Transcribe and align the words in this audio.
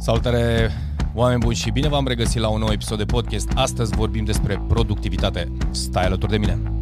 Salutare, 0.00 0.70
oameni 1.14 1.40
buni 1.40 1.54
și 1.54 1.70
bine 1.70 1.88
v-am 1.88 2.06
regăsit 2.06 2.40
la 2.40 2.48
un 2.48 2.58
nou 2.58 2.72
episod 2.72 2.98
de 2.98 3.04
podcast. 3.04 3.48
Astăzi 3.54 3.96
vorbim 3.96 4.24
despre 4.24 4.62
productivitate. 4.68 5.52
Stai 5.70 6.04
alături 6.04 6.30
de 6.30 6.38
mine! 6.38 6.79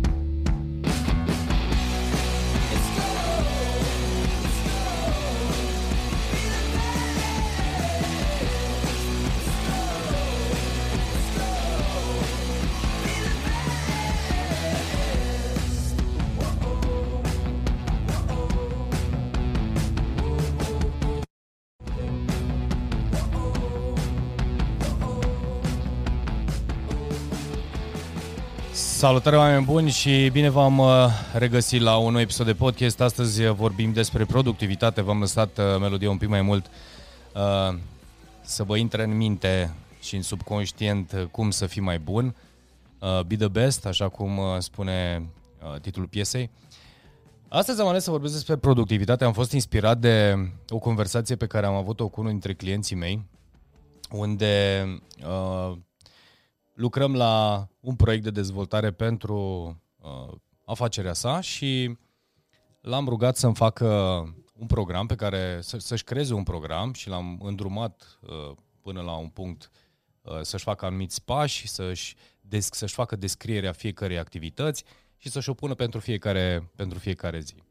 Salutare 29.09 29.37
oameni 29.37 29.65
buni 29.65 29.91
și 29.91 30.29
bine 30.33 30.49
v-am 30.49 30.79
uh, 30.79 31.07
regăsit 31.35 31.81
la 31.81 31.97
un 31.97 32.13
nou 32.13 32.21
episod 32.21 32.47
de 32.47 32.55
podcast. 32.55 33.01
Astăzi 33.01 33.43
uh, 33.43 33.55
vorbim 33.55 33.93
despre 33.93 34.25
productivitate. 34.25 35.03
V-am 35.03 35.21
lăsat 35.21 35.59
uh, 35.59 35.65
melodia 35.81 36.11
un 36.11 36.17
pic 36.17 36.29
mai 36.29 36.43
mult 36.43 36.67
să 38.41 38.63
vă 38.63 38.77
intre 38.77 39.03
în 39.03 39.17
minte 39.17 39.75
și 40.01 40.17
în 40.17 40.23
subconștient 40.23 41.29
cum 41.31 41.51
să 41.51 41.67
fii 41.67 41.83
mai 41.83 41.99
bun. 41.99 42.35
Be 43.27 43.37
the 43.37 43.49
best, 43.49 43.87
așa 43.87 44.09
cum 44.09 44.41
spune 44.59 45.29
titlul 45.81 46.07
piesei. 46.07 46.51
Astăzi 47.49 47.81
am 47.81 47.87
ales 47.87 48.03
să 48.03 48.11
vorbesc 48.11 48.33
despre 48.33 48.57
productivitate. 48.57 49.25
Am 49.25 49.33
fost 49.33 49.53
inspirat 49.53 49.99
de 49.99 50.35
o 50.69 50.79
conversație 50.79 51.37
pe 51.37 51.47
care 51.47 51.67
am 51.67 51.75
avut-o 51.75 52.09
cu 52.09 52.21
unul 52.21 52.33
dintre 52.33 52.55
clienții 52.55 52.97
mei, 52.97 53.25
unde 54.11 54.85
lucrăm 56.79 57.15
la 57.15 57.67
un 57.81 57.95
proiect 57.95 58.23
de 58.23 58.31
dezvoltare 58.31 58.93
pentru 58.93 59.39
uh, 59.97 60.35
afacerea 60.65 61.13
sa 61.13 61.41
și 61.41 61.97
l-am 62.81 63.09
rugat 63.09 63.37
să-mi 63.37 63.55
facă 63.55 63.87
un 64.59 64.67
program 64.67 65.07
pe 65.07 65.15
care 65.15 65.59
să, 65.61 65.79
să-și 65.79 66.05
creeze 66.05 66.35
un 66.35 66.43
program 66.43 66.93
și 66.93 67.09
l-am 67.09 67.41
îndrumat 67.43 68.19
uh, 68.21 68.57
până 68.81 69.01
la 69.01 69.17
un 69.17 69.29
punct 69.29 69.71
uh, 70.23 70.41
să-și 70.43 70.65
facă 70.65 70.87
anumiți 70.87 71.25
pași, 71.25 71.69
să-și, 71.69 72.17
des, 72.41 72.69
să-și 72.73 72.95
facă 72.95 73.17
descrierea 73.17 73.73
fiecărei 73.73 74.19
activități 74.19 74.85
și 75.17 75.31
să-și 75.31 75.51
o 75.51 75.55
pună 75.55 75.75
pentru 75.75 76.01
fiecare, 76.01 76.71
pentru 76.77 76.99
fiecare 76.99 77.41
zi. 77.41 77.63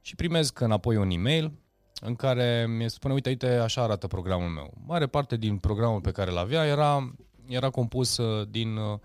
Și 0.00 0.14
primesc 0.14 0.60
înapoi 0.60 0.96
un 0.96 1.10
e-mail 1.10 1.52
în 2.00 2.14
care 2.14 2.66
mi 2.66 2.90
spune, 2.90 3.14
uite, 3.14 3.28
uite, 3.28 3.46
așa 3.46 3.82
arată 3.82 4.06
programul 4.06 4.48
meu. 4.48 4.74
Mare 4.86 5.06
parte 5.06 5.36
din 5.36 5.58
programul 5.58 6.00
pe 6.00 6.10
care 6.10 6.30
l 6.30 6.36
avea 6.36 6.66
era 6.66 7.14
era 7.48 7.70
compus 7.70 8.16
uh, 8.16 8.48
din... 8.50 8.76
Uh, 8.76 8.98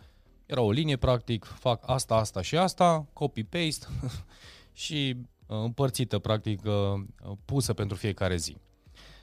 era 0.45 0.61
o 0.61 0.72
linie, 0.72 0.95
practic, 0.95 1.45
fac 1.45 1.84
asta, 1.86 2.16
asta 2.16 2.42
și 2.42 2.58
asta, 2.58 3.08
copy-paste 3.14 3.86
și 4.84 5.16
uh, 5.47 5.58
împărțită, 5.64 6.20
practic, 6.20 6.62
pusă 7.45 7.73
pentru 7.73 7.97
fiecare 7.97 8.36
zi. 8.36 8.58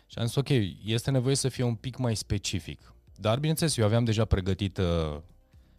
Și 0.06 0.18
am 0.18 0.26
zis, 0.26 0.34
ok, 0.34 0.48
este 0.84 1.10
nevoie 1.10 1.34
să 1.34 1.48
fie 1.48 1.64
un 1.64 1.74
pic 1.74 1.96
mai 1.96 2.16
specific. 2.16 2.94
Dar, 3.16 3.38
bineînțeles, 3.38 3.76
eu 3.76 3.84
aveam 3.84 4.04
deja 4.04 4.24
pregătit 4.24 4.80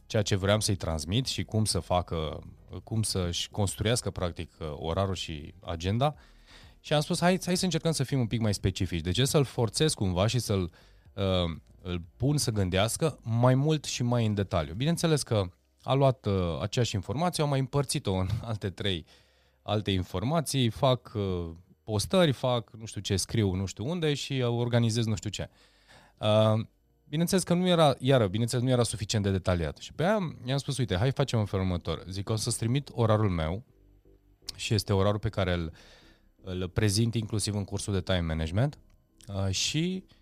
ceea 0.05 0.21
ce 0.21 0.35
vreau 0.35 0.59
să-i 0.59 0.75
transmit 0.75 1.25
și 1.25 1.43
cum 1.43 1.65
să 1.65 1.79
facă, 1.79 2.39
cum 2.83 3.03
să-și 3.03 3.49
construiască, 3.49 4.11
practic, 4.11 4.51
orarul 4.75 5.15
și 5.15 5.53
agenda. 5.59 6.15
Și 6.79 6.93
am 6.93 7.01
spus, 7.01 7.19
hai, 7.19 7.39
hai 7.45 7.57
să 7.57 7.63
încercăm 7.63 7.91
să 7.91 8.03
fim 8.03 8.19
un 8.19 8.27
pic 8.27 8.39
mai 8.39 8.53
specifici. 8.53 9.01
De 9.01 9.11
ce 9.11 9.25
să-l 9.25 9.43
forțez 9.43 9.93
cumva 9.93 10.27
și 10.27 10.39
să-l 10.39 10.61
uh, 10.61 10.69
îl 11.81 12.02
pun 12.17 12.38
să 12.38 12.52
gândească 12.52 13.20
mai 13.22 13.56
mult 13.56 13.85
și 13.85 14.03
mai 14.03 14.25
în 14.25 14.34
detaliu. 14.34 14.74
Bineînțeles 14.74 15.24
că 15.24 15.50
a 15.84 15.94
luat 15.94 16.25
uh, 16.25 16.34
aceeași 16.62 16.96
informație, 16.96 17.44
au 17.44 17.50
mai 17.50 17.59
împărțit-o 17.59 18.13
în 18.13 18.28
alte 18.50 18.69
trei 18.69 19.06
alte 19.62 19.91
informații, 19.91 20.69
fac 20.69 21.12
uh, 21.16 21.50
postări, 21.84 22.31
fac 22.31 22.69
nu 22.78 22.85
știu 22.85 23.02
ce, 23.02 23.16
scriu 23.16 23.53
nu 23.53 23.66
știu 23.66 23.90
unde 23.90 24.13
și 24.13 24.34
uh, 24.34 24.47
organizez 24.47 25.06
nu 25.06 25.16
știu 25.16 25.29
ce. 25.29 25.50
Uh, 26.18 26.66
bineînțeles 27.08 27.44
că 27.44 27.53
nu 27.53 27.68
era, 27.68 27.96
iară, 28.00 28.28
bineînțeles 28.28 28.63
nu 28.63 28.72
era 28.72 28.84
suficient 28.84 29.24
de 29.24 29.31
detaliat. 29.31 29.78
Și 29.78 29.94
pe 29.94 30.03
aia 30.03 30.35
i-am 30.46 30.58
spus, 30.58 30.78
uite, 30.78 30.96
hai 30.96 31.12
facem 31.12 31.40
în 31.40 31.46
felul 31.46 31.66
următor. 31.66 32.03
Zic 32.09 32.24
că 32.24 32.31
o 32.31 32.35
să-ți 32.35 32.58
trimit 32.58 32.90
orarul 32.94 33.29
meu 33.29 33.63
și 34.56 34.74
este 34.74 34.94
orarul 34.94 35.19
pe 35.19 35.29
care 35.29 35.53
îl, 35.53 35.72
îl 36.44 36.69
prezint 36.69 37.16
inclusiv 37.16 37.56
în 37.56 37.63
cursul 37.63 37.94
de 37.94 38.02
time 38.02 38.19
management 38.19 38.78
uh, 39.28 39.50
și 39.50 40.03
uh, 40.06 40.19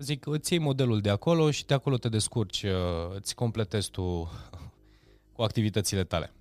zic, 0.00 0.26
îți 0.26 0.52
iei 0.52 0.62
modelul 0.62 1.00
de 1.00 1.10
acolo 1.10 1.50
și 1.50 1.66
de 1.66 1.74
acolo 1.74 1.96
te 1.96 2.08
descurci, 2.08 2.62
uh, 2.62 2.70
îți 3.14 3.34
completezi 3.34 3.90
tu 3.90 4.30
cu 5.34 5.42
activitățile 5.42 6.04
tale. 6.04 6.32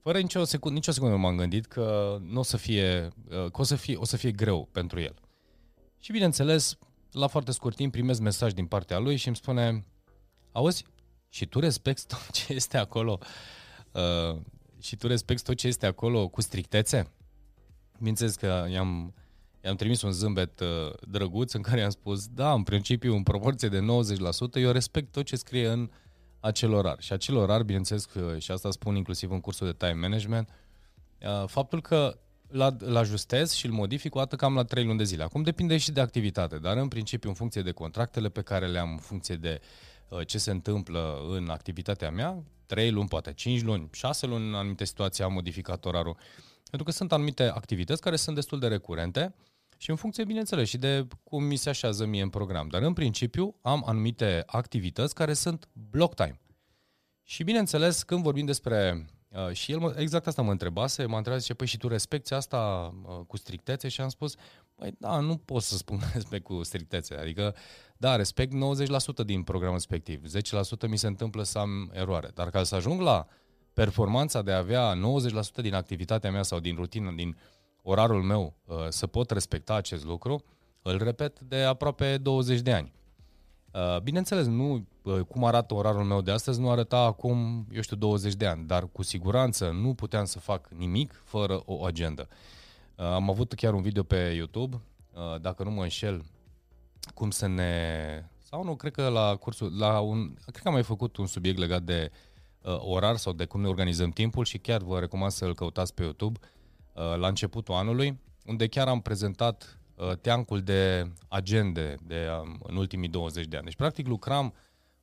Fără 0.00 0.20
nicio 0.20 0.44
secundă, 0.44 0.74
nicio 0.76 0.90
secundă 0.90 1.14
nu 1.14 1.20
m-am 1.20 1.36
gândit 1.36 1.66
că 1.66 2.18
nu 2.22 2.38
o 2.38 2.42
să 2.42 2.56
fie, 2.56 3.08
uh, 3.28 3.50
că 3.50 3.60
o 3.60 3.62
să 3.62 3.76
fie, 3.76 3.96
o 3.96 4.04
să 4.04 4.16
fie 4.16 4.30
greu 4.30 4.68
pentru 4.72 5.00
el. 5.00 5.14
Și 5.98 6.12
bineînțeles, 6.12 6.78
la 7.12 7.26
foarte 7.26 7.52
scurt 7.52 7.76
timp 7.76 7.92
primez 7.92 8.18
mesaj 8.18 8.52
din 8.52 8.66
partea 8.66 8.98
lui 8.98 9.16
și 9.16 9.26
îmi 9.26 9.36
spune, 9.36 9.84
auzi, 10.52 10.84
și 11.28 11.46
tu 11.46 11.60
respecti 11.60 12.06
tot 12.06 12.30
ce 12.30 12.52
este 12.52 12.76
acolo 12.76 13.18
uh, 13.92 14.40
și 14.80 14.96
tu 14.96 15.06
respecti 15.06 15.42
tot 15.42 15.56
ce 15.56 15.66
este 15.66 15.86
acolo 15.86 16.28
cu 16.28 16.40
strictețe? 16.40 17.12
Bineînțeles 17.96 18.34
că 18.34 18.66
i-am 18.70 19.14
i-am 19.64 19.76
trimis 19.76 20.02
un 20.02 20.12
zâmbet 20.12 20.60
uh, 20.60 20.92
drăguț 21.08 21.52
în 21.52 21.62
care 21.62 21.80
i-am 21.80 21.90
spus, 21.90 22.26
da, 22.26 22.52
în 22.52 22.62
principiu, 22.62 23.14
în 23.14 23.22
proporție 23.22 23.68
de 23.68 23.80
90%, 23.80 23.82
eu 24.54 24.70
respect 24.70 25.12
tot 25.12 25.24
ce 25.24 25.36
scrie 25.36 25.68
în 25.68 25.90
acel 26.40 26.72
orar. 26.72 26.96
Și 27.00 27.12
acel 27.12 27.36
orar, 27.36 27.62
bineînțeles, 27.62 28.08
și 28.38 28.50
asta 28.50 28.70
spun 28.70 28.96
inclusiv 28.96 29.30
în 29.30 29.40
cursul 29.40 29.66
de 29.66 29.86
time 29.86 30.00
management, 30.00 30.48
uh, 31.20 31.44
faptul 31.46 31.80
că 31.80 32.18
îl 32.78 32.96
ajustez 32.96 33.52
și 33.52 33.66
îl 33.66 33.72
modific 33.72 34.14
o 34.14 34.18
dată 34.18 34.36
cam 34.36 34.54
la 34.54 34.62
3 34.62 34.84
luni 34.84 34.98
de 34.98 35.04
zile. 35.04 35.22
Acum 35.22 35.42
depinde 35.42 35.76
și 35.76 35.92
de 35.92 36.00
activitate, 36.00 36.58
dar 36.58 36.76
în 36.76 36.88
principiu 36.88 37.28
în 37.28 37.34
funcție 37.34 37.62
de 37.62 37.72
contractele 37.72 38.28
pe 38.28 38.42
care 38.42 38.66
le 38.66 38.78
am, 38.78 38.90
în 38.90 38.98
funcție 38.98 39.34
de 39.34 39.60
uh, 40.08 40.26
ce 40.26 40.38
se 40.38 40.50
întâmplă 40.50 41.20
în 41.30 41.48
activitatea 41.48 42.10
mea, 42.10 42.42
3 42.66 42.90
luni, 42.90 43.08
poate 43.08 43.32
5 43.32 43.62
luni, 43.62 43.88
6 43.92 44.26
luni 44.26 44.48
în 44.48 44.54
anumite 44.54 44.84
situații 44.84 45.24
am 45.24 45.32
modificat 45.32 45.84
orarul. 45.84 46.16
Pentru 46.70 46.84
că 46.84 46.90
sunt 46.90 47.12
anumite 47.12 47.42
activități 47.42 48.00
care 48.00 48.16
sunt 48.16 48.34
destul 48.34 48.58
de 48.58 48.66
recurente 48.66 49.34
și 49.76 49.90
în 49.90 49.96
funcție, 49.96 50.24
bineînțeles, 50.24 50.68
și 50.68 50.78
de 50.78 51.06
cum 51.22 51.44
mi 51.44 51.56
se 51.56 51.68
așează 51.68 52.06
mie 52.06 52.22
în 52.22 52.28
program. 52.28 52.68
Dar 52.68 52.82
în 52.82 52.92
principiu 52.92 53.58
am 53.62 53.82
anumite 53.86 54.42
activități 54.46 55.14
care 55.14 55.32
sunt 55.32 55.68
block 55.90 56.14
time. 56.14 56.40
Și 57.22 57.44
bineînțeles, 57.44 58.02
când 58.02 58.22
vorbim 58.22 58.46
despre... 58.46 59.06
Uh, 59.28 59.52
și 59.52 59.72
el 59.72 59.94
exact 59.98 60.26
asta 60.26 60.42
mă 60.42 60.50
întrebase, 60.50 61.06
m-a 61.06 61.16
întrebat, 61.16 61.40
zice, 61.40 61.54
păi 61.54 61.66
și 61.66 61.76
tu 61.76 61.88
respecti 61.88 62.34
asta 62.34 62.92
uh, 63.06 63.26
cu 63.26 63.36
strictețe? 63.36 63.88
Și 63.88 64.00
am 64.00 64.08
spus, 64.08 64.34
păi 64.74 64.94
da, 64.98 65.18
nu 65.18 65.36
pot 65.36 65.62
să 65.62 65.76
spun 65.76 65.98
respect 66.14 66.44
cu 66.44 66.62
strictețe. 66.62 67.14
Adică, 67.14 67.54
da, 67.96 68.16
respect 68.16 68.52
90% 69.22 69.24
din 69.24 69.42
programul 69.42 69.76
respectiv. 69.76 70.22
10% 70.86 70.88
mi 70.88 70.96
se 70.96 71.06
întâmplă 71.06 71.42
să 71.42 71.58
am 71.58 71.90
eroare. 71.92 72.30
Dar 72.34 72.50
ca 72.50 72.62
să 72.62 72.74
ajung 72.74 73.00
la 73.00 73.26
performanța 73.72 74.42
de 74.42 74.52
a 74.52 74.58
avea 74.58 74.98
90% 75.58 75.62
din 75.62 75.74
activitatea 75.74 76.30
mea 76.30 76.42
sau 76.42 76.60
din 76.60 76.74
rutină, 76.74 77.12
din 77.16 77.28
uh, 77.28 77.34
orarul 77.86 78.22
meu 78.22 78.54
uh, 78.64 78.76
să 78.88 79.06
pot 79.06 79.30
respecta 79.30 79.74
acest 79.74 80.04
lucru, 80.04 80.44
îl 80.82 80.98
repet 81.02 81.40
de 81.40 81.56
aproape 81.56 82.18
20 82.18 82.60
de 82.60 82.72
ani. 82.72 82.92
Uh, 83.72 84.00
bineînțeles, 84.00 84.46
nu 84.46 84.86
uh, 85.02 85.20
cum 85.20 85.44
arată 85.44 85.74
orarul 85.74 86.04
meu 86.04 86.20
de 86.20 86.30
astăzi, 86.30 86.60
nu 86.60 86.70
arăta 86.70 86.98
acum, 86.98 87.66
eu 87.72 87.80
știu, 87.80 87.96
20 87.96 88.34
de 88.34 88.46
ani, 88.46 88.66
dar 88.66 88.88
cu 88.92 89.02
siguranță 89.02 89.70
nu 89.70 89.94
puteam 89.94 90.24
să 90.24 90.38
fac 90.38 90.68
nimic 90.68 91.22
fără 91.24 91.62
o 91.64 91.84
agendă. 91.84 92.28
Am 92.96 93.30
avut 93.30 93.52
chiar 93.52 93.74
un 93.74 93.82
video 93.82 94.02
pe 94.02 94.16
YouTube, 94.16 94.80
dacă 95.40 95.62
nu 95.62 95.70
mă 95.70 95.82
înșel, 95.82 96.24
cum 97.14 97.30
să 97.30 97.46
ne... 97.46 97.72
Sau 98.42 98.64
nu, 98.64 98.74
cred 98.76 98.92
că 98.92 99.08
la 99.08 99.36
cursul, 99.36 99.78
la 99.78 100.00
un... 100.00 100.34
Cred 100.34 100.56
că 100.56 100.68
am 100.68 100.72
mai 100.72 100.82
făcut 100.82 101.16
un 101.16 101.26
subiect 101.26 101.58
legat 101.58 101.82
de 101.82 102.10
orar 102.62 103.16
sau 103.16 103.32
de 103.32 103.44
cum 103.44 103.60
ne 103.60 103.68
organizăm 103.68 104.10
timpul 104.10 104.44
și 104.44 104.58
chiar 104.58 104.82
vă 104.82 104.98
recomand 104.98 105.32
să-l 105.32 105.54
căutați 105.54 105.94
pe 105.94 106.02
YouTube. 106.02 106.38
Uh, 106.42 106.46
Uh, 106.46 106.53
la 106.94 107.28
începutul 107.28 107.74
anului, 107.74 108.20
unde 108.46 108.66
chiar 108.66 108.88
am 108.88 109.00
prezentat 109.00 109.78
uh, 109.94 110.16
teancul 110.16 110.60
de 110.60 111.12
agende 111.28 111.94
de, 112.02 112.28
um, 112.42 112.60
în 112.62 112.76
ultimii 112.76 113.08
20 113.08 113.46
de 113.46 113.56
ani. 113.56 113.64
Deci, 113.64 113.76
practic, 113.76 114.06
lucram 114.06 114.54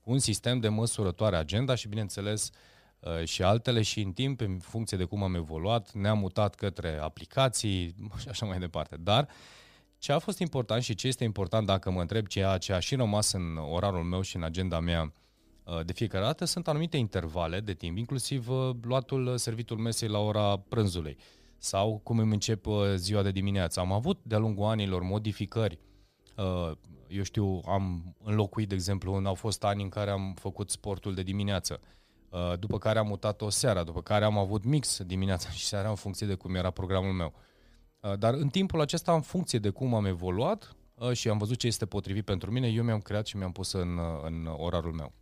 cu 0.02 0.12
un 0.12 0.20
sistem 0.20 0.60
de 0.60 0.70
măsurătoare 0.70 1.36
agenda 1.36 1.76
și, 1.76 1.88
bineînțeles, 1.88 2.50
uh, 3.00 3.24
și 3.24 3.44
altele 3.44 3.82
și 3.82 4.02
în 4.02 4.12
timp, 4.12 4.42
în 4.42 4.60
funcție 4.60 4.98
de 4.98 5.04
cum 5.04 5.24
am 5.24 5.36
evoluat, 5.36 5.92
ne-am 5.92 6.18
mutat 6.18 6.56
către 6.56 6.98
aplicații 6.98 7.96
și 8.22 8.30
așa 8.30 8.46
mai 8.46 8.60
departe. 8.60 8.98
Dar 8.98 9.28
ce 9.98 10.12
a 10.12 10.20
fost 10.20 10.40
important 10.40 10.84
și 10.84 10.96
ce 10.96 11.08
este 11.08 11.24
important 11.24 11.66
dacă 11.66 11.92
mă 11.92 12.02
întreb 12.02 12.28
ceea 12.28 12.58
ce 12.58 12.74
a 12.74 12.80
și 12.80 12.96
rămas 12.96 13.32
în 13.32 13.58
orarul 13.58 14.04
meu 14.04 14.22
și 14.22 14.36
în 14.36 14.44
agenda 14.44 14.80
mea 14.80 15.14
de 15.86 15.94
fiecare 15.94 16.24
dată, 16.24 16.46
sunt 16.46 16.68
anumite 16.68 16.98
intervale 16.98 17.60
de 17.60 17.74
timp, 17.74 17.98
inclusiv 17.98 18.48
luatul 18.82 19.38
servitul 19.38 19.78
mesei 19.78 20.08
la 20.08 20.20
ora 20.20 20.58
prânzului 20.58 21.18
sau 21.64 22.00
cum 22.04 22.20
îmi 22.20 22.34
încep 22.34 22.66
uh, 22.66 22.94
ziua 22.96 23.22
de 23.22 23.32
dimineață. 23.32 23.80
Am 23.80 23.92
avut 23.92 24.20
de-a 24.24 24.38
lungul 24.38 24.66
anilor 24.66 25.02
modificări 25.02 25.80
eu 27.08 27.24
știu, 27.24 27.62
am 27.66 28.16
înlocuit, 28.24 28.70
de 28.70 28.76
exemplu, 28.76 29.22
au 29.26 29.34
fost 29.34 29.64
ani 29.64 29.84
în 29.84 29.90
care 29.90 30.10
am 30.10 30.34
făcut 30.40 30.70
sportul 30.70 31.14
de 31.14 31.24
dimineață, 31.24 31.80
după 32.60 32.78
care 32.78 33.00
am 33.00 33.08
mutat 33.08 33.42
o 33.42 33.50
seara, 33.50 33.84
după 33.84 34.02
care 34.02 34.26
am 34.26 34.38
avut 34.38 34.64
mix 34.64 35.02
dimineața 35.04 35.50
și 35.50 35.66
seara 35.66 35.90
în 35.90 35.96
funcție 35.96 36.28
de 36.28 36.34
cum 36.34 36.56
era 36.56 36.70
programul 36.70 37.14
meu. 37.14 37.34
Dar 38.18 38.34
în 38.34 38.48
timpul 38.48 38.82
acesta, 38.82 39.14
în 39.14 39.22
funcție 39.22 39.60
de 39.60 39.70
cum 39.70 39.94
am 39.94 40.06
evoluat 40.06 40.76
și 41.12 41.30
am 41.30 41.38
văzut 41.38 41.58
ce 41.58 41.68
este 41.68 41.86
potrivit 41.86 42.26
pentru 42.26 42.52
mine, 42.52 42.68
eu 42.68 42.84
mi-am 42.84 43.00
creat 43.00 43.26
și 43.26 43.38
mi-am 43.38 43.52
pus 43.52 43.72
în, 43.72 44.00
în 44.24 44.46
orarul 44.46 44.94
meu. 44.94 45.14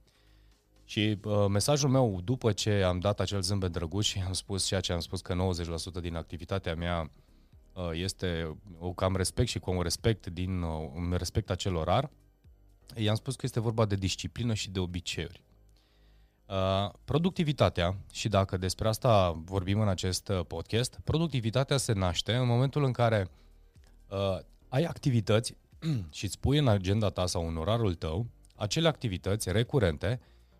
Și 0.89 1.19
uh, 1.23 1.45
mesajul 1.49 1.89
meu, 1.89 2.21
după 2.23 2.51
ce 2.51 2.83
am 2.83 2.99
dat 2.99 3.19
acel 3.19 3.41
zâmbet 3.41 3.71
drăguț 3.71 4.05
și 4.05 4.19
am 4.25 4.33
spus 4.33 4.65
ceea 4.65 4.79
ce 4.79 4.93
am 4.93 4.99
spus 4.99 5.21
că 5.21 5.51
90% 5.99 6.01
din 6.01 6.15
activitatea 6.15 6.75
mea 6.75 7.11
uh, 7.73 7.89
este 7.93 8.57
o 8.79 8.93
cam 8.93 9.15
respect 9.15 9.49
și 9.49 9.59
cu 9.59 9.71
un 9.71 9.81
respect 9.81 10.27
din 10.27 10.61
uh, 10.61 10.89
un 10.93 11.15
respect 11.17 11.49
acel 11.49 11.75
orar, 11.75 12.09
i-am 12.95 13.15
spus 13.15 13.35
că 13.35 13.41
este 13.43 13.59
vorba 13.59 13.85
de 13.85 13.95
disciplină 13.95 14.53
și 14.53 14.69
de 14.69 14.79
obiceiuri. 14.79 15.43
Uh, 16.45 16.91
productivitatea, 17.05 17.97
și 18.11 18.27
dacă 18.27 18.57
despre 18.57 18.87
asta 18.87 19.31
vorbim 19.31 19.79
în 19.79 19.87
acest 19.87 20.27
uh, 20.27 20.45
podcast, 20.47 20.99
productivitatea 21.03 21.77
se 21.77 21.93
naște 21.93 22.35
în 22.35 22.47
momentul 22.47 22.83
în 22.83 22.91
care 22.91 23.27
uh, 24.07 24.39
ai 24.67 24.83
activități 24.83 25.55
și 26.17 26.25
îți 26.25 26.39
pui 26.39 26.57
în 26.57 26.67
agenda 26.67 27.09
ta 27.09 27.25
sau 27.25 27.47
în 27.47 27.57
orarul 27.57 27.95
tău 27.95 28.25
acele 28.55 28.87
activități 28.87 29.51
recurente 29.51 30.19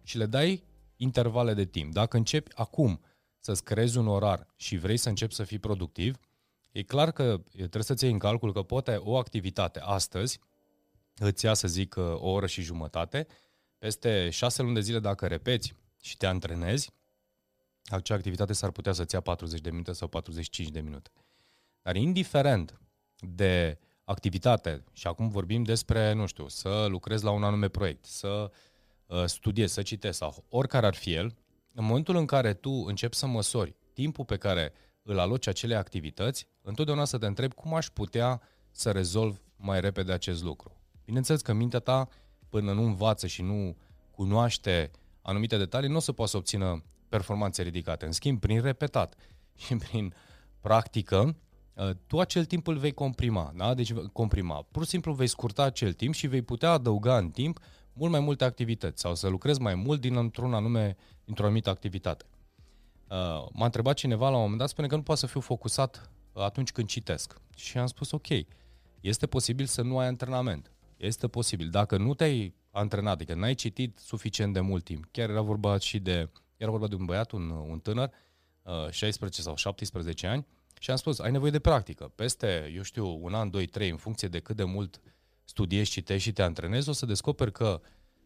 și 0.10 0.18
le 0.18 0.26
dai 0.26 0.64
intervale 0.96 1.54
de 1.54 1.66
timp. 1.66 1.94
Dacă 1.94 2.18
începi 2.18 2.56
acum 2.56 3.02
să-ți 3.40 3.64
creezi 3.64 3.98
un 3.98 4.08
orar 4.08 4.48
și 4.56 4.78
vrei 4.78 4.98
să 4.98 5.10
începi 5.10 5.34
să 5.34 5.44
fii 5.44 5.60
productiv, 5.60 6.20
e 6.72 6.84
clar 6.84 7.12
că 7.12 7.42
trebuie 7.54 7.84
să-ți 7.84 8.04
iei 8.04 8.14
în 8.14 8.20
calcul 8.20 8.54
că 8.54 8.62
poate 8.62 8.96
o 8.96 9.18
activitate 9.18 9.80
astăzi 9.80 10.40
îți 11.16 11.46
ia, 11.46 11.54
să 11.54 11.68
zic, 11.68 11.96
o 11.98 12.30
oră 12.30 12.48
și 12.48 12.62
jumătate, 12.62 13.28
peste 13.78 14.30
șase 14.30 14.62
luni 14.62 14.74
de 14.74 14.82
zile 14.82 15.00
dacă 15.00 15.28
repeți 15.28 15.74
și 16.02 16.18
te 16.18 16.26
antrenezi, 16.26 16.92
acea 17.86 18.16
activitate 18.16 18.54
s-ar 18.54 18.72
putea 18.72 18.92
să-ți 18.92 19.16
ia 19.16 19.22
40 19.22 19.62
de 19.62 19.70
minute 19.70 19.92
sau 19.92 20.08
45 20.08 20.70
de 20.70 20.82
minute. 20.82 21.10
Dar 21.82 21.96
indiferent 21.96 22.82
de 23.20 23.80
activitate, 24.04 24.84
și 24.94 25.08
acum 25.08 25.30
vorbim 25.30 25.64
despre, 25.64 26.14
nu 26.14 26.26
știu, 26.26 26.48
să 26.48 26.86
lucrezi 26.90 27.24
la 27.24 27.32
un 27.32 27.44
anume 27.44 27.68
proiect, 27.68 28.06
să 28.06 28.28
Uh, 28.28 28.69
studiezi, 29.26 29.74
să 29.74 29.82
citesc 29.82 30.18
sau 30.18 30.46
oricare 30.50 30.86
ar 30.86 30.96
fi 30.96 31.14
el, 31.14 31.36
în 31.74 31.86
momentul 31.86 32.16
în 32.16 32.26
care 32.26 32.54
tu 32.54 32.72
începi 32.72 33.16
să 33.16 33.28
măsori 33.28 33.76
timpul 33.94 34.26
pe 34.26 34.38
care 34.38 34.74
îl 35.04 35.20
aloci 35.20 35.48
acele 35.48 35.76
activități, 35.76 36.48
întotdeauna 36.62 37.06
să 37.06 37.18
te 37.18 37.26
întrebi 37.26 37.54
cum 37.54 37.74
aș 37.74 37.88
putea 37.88 38.42
să 38.72 38.92
rezolv 38.92 39.42
mai 39.56 39.82
repede 39.82 40.12
acest 40.12 40.44
lucru. 40.44 40.82
Bineînțeles 41.06 41.42
că 41.42 41.54
mintea 41.54 41.80
ta, 41.80 42.08
până 42.50 42.74
nu 42.74 42.84
învață 42.84 43.28
și 43.28 43.42
nu 43.42 43.78
cunoaște 44.12 44.92
anumite 45.22 45.58
detalii, 45.58 45.90
nu 45.90 45.96
o 45.96 46.00
să 46.00 46.12
poată 46.12 46.32
să 46.32 46.38
obțină 46.38 46.84
performanțe 47.10 47.62
ridicate. 47.62 48.06
În 48.06 48.12
schimb, 48.12 48.40
prin 48.40 48.62
repetat 48.62 49.16
și 49.56 49.76
prin 49.90 50.14
practică, 50.60 51.36
uh, 51.74 51.90
tu 52.08 52.20
acel 52.20 52.46
timp 52.46 52.68
îl 52.68 52.78
vei 52.78 52.92
comprima, 52.92 53.54
da? 53.56 53.74
Deci 53.74 53.94
comprima. 53.94 54.66
Pur 54.72 54.84
și 54.84 54.90
simplu 54.90 55.14
vei 55.14 55.28
scurta 55.28 55.64
acel 55.64 55.94
timp 55.94 56.14
și 56.14 56.28
vei 56.28 56.42
putea 56.42 56.72
adăuga 56.72 57.18
în 57.18 57.30
timp 57.30 57.60
mult 58.00 58.12
mai 58.12 58.20
multe 58.20 58.44
activități 58.44 59.02
sau 59.02 59.16
să 59.16 59.28
lucrezi 59.28 59.62
mai 59.62 59.76
mult 59.76 60.02
din 60.02 60.16
într-un 60.16 60.54
anume, 60.54 60.96
într-o 61.26 61.44
anumită 61.44 61.70
activitate. 61.70 62.26
Uh, 63.10 63.48
m-a 63.52 63.66
întrebat 63.66 63.96
cineva 63.96 64.30
la 64.30 64.36
un 64.36 64.42
moment 64.42 64.60
dat, 64.60 64.70
spune 64.70 64.88
că 64.88 64.96
nu 64.96 65.02
poate 65.02 65.20
să 65.20 65.28
fiu 65.28 65.40
focusat 65.40 66.10
uh, 66.34 66.44
atunci 66.44 66.72
când 66.72 66.88
citesc. 66.88 67.42
Și 67.56 67.78
am 67.78 67.86
spus, 67.86 68.12
ok, 68.12 68.28
este 69.02 69.28
posibil 69.28 69.66
să 69.66 69.82
nu 69.82 69.98
ai 69.98 70.08
antrenament. 70.08 70.72
Este 70.98 71.28
posibil. 71.28 71.70
Dacă 71.70 71.98
nu 71.98 72.14
te-ai 72.14 72.56
antrenat, 72.72 73.14
adică 73.14 73.34
n-ai 73.34 73.54
citit 73.54 73.98
suficient 73.98 74.54
de 74.54 74.60
mult 74.60 74.84
timp, 74.84 75.06
chiar 75.12 75.30
era 75.30 75.42
vorba 75.42 75.78
și 75.78 76.00
de, 76.00 76.30
era 76.58 76.72
vorba 76.72 76.88
de 76.88 76.96
un 76.96 77.06
băiat, 77.06 77.32
un, 77.32 77.50
un 77.50 77.80
tânăr, 77.80 78.12
16 78.90 79.40
uh, 79.40 79.46
sau 79.46 79.56
17 79.56 80.28
ani, 80.28 80.46
și 80.80 80.92
am 80.92 80.98
spus, 80.98 81.20
ai 81.20 81.32
nevoie 81.32 81.52
de 81.52 81.60
practică. 81.60 82.12
Peste, 82.16 82.72
eu 82.76 82.82
știu, 82.82 83.24
un 83.24 83.34
an, 83.34 83.50
doi, 83.50 83.66
trei, 83.66 83.90
în 83.90 83.98
funcție 83.98 84.28
de 84.28 84.40
cât 84.40 84.56
de 84.56 84.64
mult 84.64 84.96
uh, 84.96 85.12
studiezi, 85.50 85.90
citești 85.90 86.28
și 86.28 86.34
te 86.34 86.42
antrenezi, 86.42 86.90
o 86.90 86.92
să 86.92 87.06
descoperi 87.06 87.52
că 87.52 87.82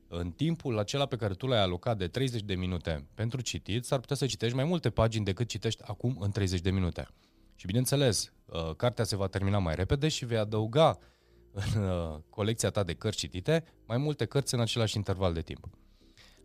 în 0.08 0.32
timpul 0.32 0.80
acela 0.80 1.06
pe 1.06 1.16
care 1.16 1.34
tu 1.34 1.48
l-ai 1.48 1.62
alocat 1.62 1.98
de 1.98 2.08
30 2.08 2.42
de 2.42 2.56
minute 2.56 3.08
pentru 3.14 3.42
citit, 3.42 3.86
s-ar 3.86 4.00
putea 4.00 4.16
să 4.16 4.26
citești 4.26 4.56
mai 4.56 4.64
multe 4.64 4.90
pagini 4.90 5.26
decât 5.26 5.48
citești 5.48 5.84
acum 5.84 6.18
în 6.20 6.32
30 6.32 6.60
de 6.60 6.72
minute. 6.72 7.08
Și 7.56 7.66
bineînțeles, 7.66 8.34
uh, 8.46 8.76
cartea 8.76 9.04
se 9.04 9.16
va 9.16 9.28
termina 9.28 9.58
mai 9.58 9.76
repede 9.76 10.08
și 10.08 10.26
vei 10.26 10.38
adăuga 10.38 11.00
în 11.52 11.84
uh, 11.84 12.20
colecția 12.30 12.70
ta 12.70 12.84
de 12.84 12.94
cărți 12.94 13.18
citite 13.18 13.64
mai 13.86 13.98
multe 13.98 14.26
cărți 14.26 14.54
în 14.54 14.60
același 14.60 14.98
interval 14.98 15.34
de 15.34 15.42
timp. 15.42 15.70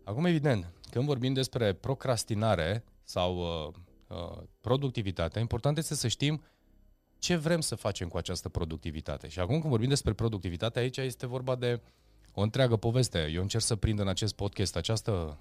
Acum, 0.03 0.25
evident, 0.25 0.73
când 0.91 1.05
vorbim 1.05 1.33
despre 1.33 1.73
procrastinare 1.73 2.83
sau 3.03 3.37
uh, 3.37 3.73
uh, 4.17 4.43
productivitate, 4.61 5.39
important 5.39 5.77
este 5.77 5.95
să 5.95 6.07
știm 6.07 6.41
ce 7.19 7.35
vrem 7.35 7.61
să 7.61 7.75
facem 7.75 8.07
cu 8.07 8.17
această 8.17 8.49
productivitate. 8.49 9.27
Și 9.27 9.39
acum 9.39 9.59
când 9.59 9.69
vorbim 9.69 9.89
despre 9.89 10.13
productivitate, 10.13 10.79
aici 10.79 10.97
este 10.97 11.27
vorba 11.27 11.55
de 11.55 11.81
o 12.33 12.41
întreagă 12.41 12.75
poveste. 12.75 13.29
Eu 13.33 13.41
încerc 13.41 13.63
să 13.63 13.75
prind 13.75 13.99
în 13.99 14.07
acest 14.07 14.35
podcast 14.35 14.75
această 14.75 15.37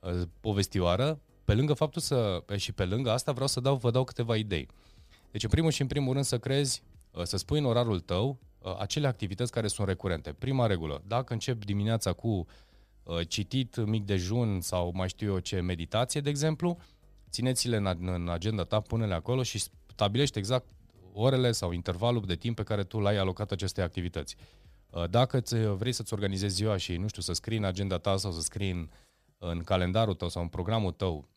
uh, 0.00 0.22
povestioară, 0.40 1.20
pe 1.44 1.54
lângă 1.54 1.72
faptul 1.72 2.00
să, 2.00 2.44
și 2.56 2.72
pe 2.72 2.84
lângă 2.84 3.10
asta 3.10 3.32
vreau 3.32 3.46
să 3.46 3.60
dau, 3.60 3.76
vă 3.76 3.90
dau 3.90 4.04
câteva 4.04 4.36
idei. 4.36 4.68
Deci, 5.30 5.42
în 5.42 5.48
primul 5.48 5.70
și 5.70 5.80
în 5.80 5.86
primul 5.86 6.12
rând, 6.12 6.24
să 6.24 6.38
crezi, 6.38 6.82
uh, 7.10 7.22
să 7.22 7.36
spui 7.36 7.58
în 7.58 7.64
orarul 7.64 8.00
tău 8.00 8.38
uh, 8.58 8.76
acele 8.78 9.06
activități 9.06 9.52
care 9.52 9.68
sunt 9.68 9.88
recurente. 9.88 10.32
Prima 10.32 10.66
regulă, 10.66 11.02
dacă 11.06 11.32
încep 11.32 11.64
dimineața 11.64 12.12
cu 12.12 12.46
citit, 13.28 13.76
mic 13.76 14.04
dejun 14.04 14.60
sau 14.60 14.92
mai 14.94 15.08
știu 15.08 15.32
eu 15.32 15.38
ce, 15.38 15.60
meditație, 15.60 16.20
de 16.20 16.30
exemplu, 16.30 16.78
țineți-le 17.30 17.76
în 18.00 18.28
agenda 18.28 18.62
ta, 18.62 18.80
pune-le 18.80 19.14
acolo 19.14 19.42
și 19.42 19.62
stabilește 19.94 20.38
exact 20.38 20.66
orele 21.12 21.52
sau 21.52 21.72
intervalul 21.72 22.22
de 22.26 22.34
timp 22.34 22.56
pe 22.56 22.62
care 22.62 22.84
tu 22.84 22.98
l-ai 22.98 23.16
alocat 23.16 23.50
acestei 23.50 23.82
activități. 23.82 24.36
Uh, 24.90 25.08
dacă 25.10 25.42
vrei 25.76 25.92
să-ți 25.92 26.12
organizezi 26.12 26.54
ziua 26.54 26.76
și, 26.76 26.96
nu 26.96 27.08
știu, 27.08 27.22
să 27.22 27.32
scrii 27.32 27.58
în 27.58 27.64
agenda 27.64 27.98
ta 27.98 28.16
sau 28.16 28.32
să 28.32 28.40
scrii 28.40 28.70
în, 28.70 28.88
în 29.38 29.62
calendarul 29.62 30.14
tău 30.14 30.28
sau 30.28 30.42
în 30.42 30.48
programul 30.48 30.92
tău 30.92 31.28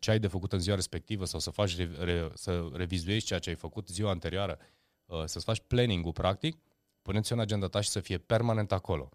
ce 0.00 0.10
ai 0.10 0.18
de 0.18 0.26
făcut 0.26 0.52
în 0.52 0.58
ziua 0.58 0.74
respectivă 0.74 1.24
sau 1.24 1.40
să 1.40 1.50
faci 1.50 1.76
re, 1.76 2.30
să 2.34 2.68
revizuiești 2.72 3.26
ceea 3.26 3.38
ce 3.38 3.48
ai 3.48 3.56
făcut 3.56 3.88
ziua 3.88 4.10
anterioară, 4.10 4.58
uh, 5.06 5.22
să-ți 5.24 5.44
faci 5.44 5.60
planning-ul 5.66 6.12
practic, 6.12 6.56
puneți-o 7.02 7.34
în 7.34 7.40
agenda 7.40 7.66
ta 7.66 7.80
și 7.80 7.88
să 7.88 8.00
fie 8.00 8.18
permanent 8.18 8.72
acolo. 8.72 9.08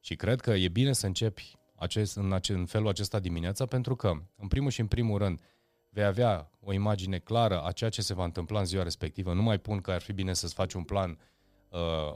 Și 0.00 0.16
cred 0.16 0.40
că 0.40 0.50
e 0.50 0.68
bine 0.68 0.92
să 0.92 1.06
începi 1.06 1.56
acest, 1.74 2.16
în, 2.16 2.32
acest, 2.32 2.58
în 2.58 2.66
felul 2.66 2.88
acesta 2.88 3.18
dimineața 3.18 3.66
pentru 3.66 3.96
că, 3.96 4.12
în 4.36 4.48
primul 4.48 4.70
și 4.70 4.80
în 4.80 4.86
primul 4.86 5.18
rând, 5.18 5.40
vei 5.90 6.04
avea 6.04 6.50
o 6.60 6.72
imagine 6.72 7.18
clară 7.18 7.62
a 7.64 7.72
ceea 7.72 7.90
ce 7.90 8.02
se 8.02 8.14
va 8.14 8.24
întâmpla 8.24 8.58
în 8.58 8.64
ziua 8.64 8.82
respectivă. 8.82 9.32
Nu 9.32 9.42
mai 9.42 9.58
pun 9.58 9.80
că 9.80 9.90
ar 9.90 10.00
fi 10.00 10.12
bine 10.12 10.32
să-ți 10.32 10.54
faci 10.54 10.72
un 10.72 10.82
plan 10.82 11.18
uh, 11.68 12.14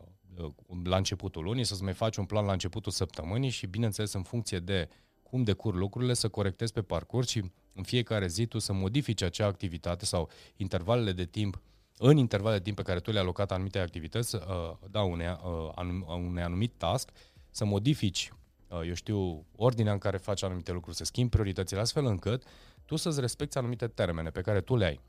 la 0.84 0.96
începutul 0.96 1.44
lunii, 1.44 1.64
să-ți 1.64 1.82
mai 1.82 1.92
faci 1.92 2.16
un 2.16 2.24
plan 2.24 2.44
la 2.44 2.52
începutul 2.52 2.92
săptămânii 2.92 3.50
și, 3.50 3.66
bineînțeles, 3.66 4.12
în 4.12 4.22
funcție 4.22 4.58
de 4.58 4.88
cum 5.22 5.42
decur 5.42 5.74
lucrurile, 5.74 6.14
să 6.14 6.28
corectezi 6.28 6.72
pe 6.72 6.82
parcurs 6.82 7.28
și 7.28 7.50
în 7.74 7.82
fiecare 7.82 8.26
zi 8.26 8.46
tu 8.46 8.58
să 8.58 8.72
modifici 8.72 9.22
acea 9.22 9.46
activitate 9.46 10.04
sau 10.04 10.28
intervalele 10.56 11.12
de 11.12 11.24
timp, 11.24 11.60
în 11.98 12.16
intervalele 12.16 12.58
de 12.58 12.64
timp 12.64 12.76
pe 12.76 12.82
care 12.82 13.00
tu 13.00 13.10
le-ai 13.10 13.22
alocat 13.22 13.52
anumite 13.52 13.78
activități, 13.78 14.34
uh, 14.34 14.42
da, 14.90 15.02
unei, 15.02 15.26
uh, 15.26 15.70
anum, 15.74 16.04
unei 16.08 16.42
anumit 16.42 16.72
task, 16.76 17.10
să 17.50 17.64
modifici, 17.64 18.32
uh, 18.68 18.80
eu 18.86 18.94
știu, 18.94 19.46
ordinea 19.56 19.92
în 19.92 19.98
care 19.98 20.16
faci 20.16 20.42
anumite 20.42 20.72
lucruri, 20.72 20.96
să 20.96 21.04
schimbi 21.04 21.30
prioritățile 21.30 21.80
astfel 21.80 22.06
încât 22.06 22.42
tu 22.84 22.96
să-ți 22.96 23.20
respecti 23.20 23.58
anumite 23.58 23.86
termene 23.86 24.30
pe 24.30 24.40
care 24.40 24.60
tu 24.60 24.76
le 24.76 24.84
ai. 24.84 25.00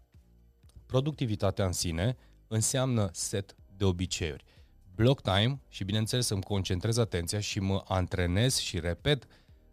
Productivitatea 0.86 1.66
în 1.66 1.72
sine 1.72 2.18
înseamnă 2.48 3.10
set 3.14 3.56
de 3.78 3.84
obiceiuri. 3.86 4.44
Block 4.96 5.22
time 5.22 5.62
și 5.70 5.84
bineînțeles 5.84 6.26
să-mi 6.26 6.44
concentrez 6.44 6.98
atenția 6.98 7.40
și 7.40 7.60
mă 7.60 7.84
antrenez 7.88 8.58
și 8.58 8.80
repet 8.80 9.28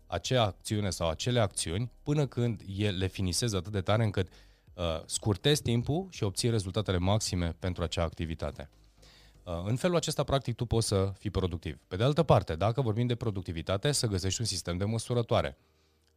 acea 0.06 0.42
acțiune 0.42 0.90
sau 0.90 1.08
acele 1.08 1.40
acțiuni 1.40 1.90
până 2.02 2.26
când 2.26 2.62
le 2.96 3.06
finisez 3.06 3.52
atât 3.52 3.72
de 3.72 3.80
tare 3.80 4.04
încât 4.04 4.28
uh, 4.74 4.84
scurtez 5.06 5.60
timpul 5.60 6.06
și 6.10 6.22
obțin 6.22 6.50
rezultatele 6.50 6.98
maxime 6.98 7.56
pentru 7.58 7.82
acea 7.82 8.02
activitate. 8.02 8.70
Uh, 9.44 9.62
în 9.64 9.76
felul 9.76 9.96
acesta, 9.96 10.22
practic, 10.24 10.54
tu 10.54 10.64
poți 10.64 10.86
să 10.86 11.12
fii 11.18 11.30
productiv. 11.30 11.78
Pe 11.88 11.96
de 11.96 12.02
altă 12.02 12.22
parte, 12.22 12.54
dacă 12.54 12.80
vorbim 12.80 13.06
de 13.06 13.14
productivitate, 13.14 13.92
să 13.92 14.06
găsești 14.06 14.40
un 14.40 14.46
sistem 14.46 14.76
de 14.76 14.84
măsurătoare. 14.84 15.58